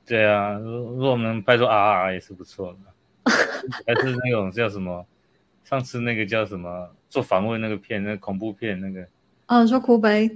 [0.06, 2.76] 对啊，如如果我们拍出 R R 也是不错
[3.26, 3.32] 的，
[3.86, 5.06] 还是那种叫什么，
[5.66, 9.08] 上次那个叫什么做访问那个片，那个恐怖片那个，
[9.48, 10.30] 哦，你说哭悲，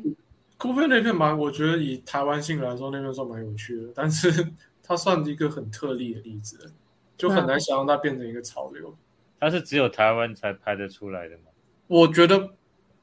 [0.57, 4.47] 酷片那片蛮，我觉得以台湾性来说，那片算蛮有趣的，但是
[4.81, 6.71] 它算一个很特例的例子，
[7.17, 8.95] 就很难想象它变成一个潮流。
[9.39, 11.43] 它是只有台湾才拍得出来的吗？
[11.87, 12.39] 我觉得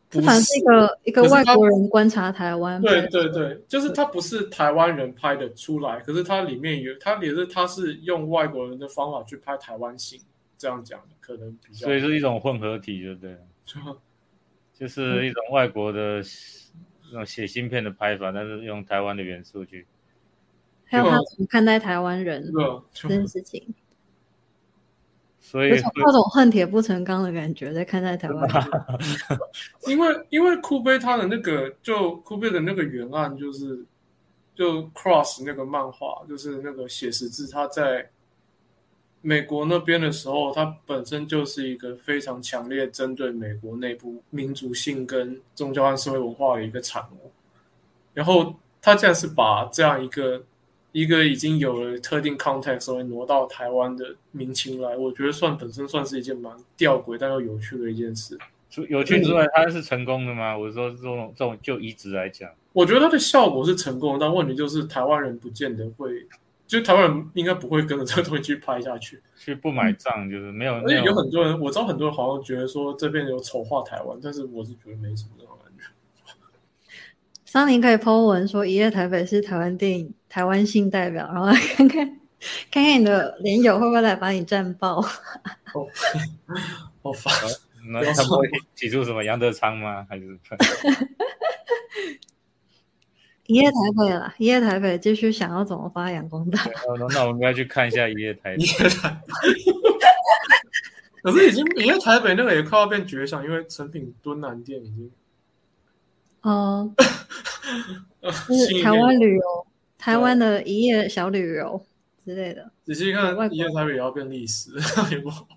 [0.09, 2.81] 不是反是一个一个外国人观察台湾。
[2.81, 10.21] 对对对，就是它不是台湾人拍的出来，可是它里面有，它也是它是用外国人的方法去拍台湾性，
[10.57, 13.39] 这样讲可能比较所以是一种混合体，对不对了？
[14.73, 16.23] 就是一种外国的
[17.07, 19.87] 那种写芯片的拍法，但是用台湾的元素去。
[20.85, 22.51] 还有他怎么看待台湾人
[22.93, 23.75] 这件事情，
[25.39, 28.64] 所以有种那种恨铁不成钢的感觉在看待台湾人。
[29.87, 33.85] 因为因为酷贝他的那个就酷贝的那个原案就是
[34.55, 38.11] 就 Cross 那个漫画，就是那个写实字，他在
[39.21, 47.31] 美国那边的时候，它本身就是一个非常强烈针对美国内部民族性跟宗教和社会文化的一个产物。
[48.14, 50.43] 然后他竟然是把这样一个
[50.93, 58.39] 一个已经有了特定 context 所以挪到台湾的民情来，我觉得算本身算是一件蛮吊诡但又有趣的一件事。
[58.71, 60.57] 除有趣之外，它是成功的吗？
[60.57, 66.27] 我说这种这种就移植来讲，我觉得它的效果是成功的，但问题就是台湾人不见得会，
[66.69, 69.21] 就台湾人应该不会跟着这个东西去拍下去。
[69.37, 75.85] 去不买账就是没有而且有很多人，我知道很多人好像觉得说这边有丑化台湾，但是我是觉得没什么这种感觉。
[77.47, 82.07] 桑尼可以 Po 文说一夜台北是台湾电影台湾性代表，然后来看看
[82.71, 85.01] 看看你的连友会不会来把你战爆。
[85.01, 85.89] 好
[87.14, 87.33] 烦，
[87.91, 88.47] 那他们会
[88.77, 90.07] 提出什么杨德昌吗？
[90.11, 90.39] 还是
[93.49, 96.61] 一夜台北了，一夜台北继续想要怎么发扬光大。
[96.99, 98.61] 那那我们要去看一下一夜台一。
[98.61, 99.23] 夜台，
[101.25, 105.11] 可是已经因为台北那个也快要变绝响，因为成品敦南店已经
[106.43, 106.95] 哦、
[108.21, 111.83] 呃 就是台湾旅游，台湾的一夜小旅游
[112.23, 112.71] 之类的。
[112.85, 114.73] 仔细看，一夜台北也要变历史，
[115.11, 115.49] 也不好。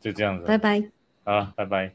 [0.00, 0.82] 就这样子，拜拜。
[1.24, 1.94] 好，拜拜。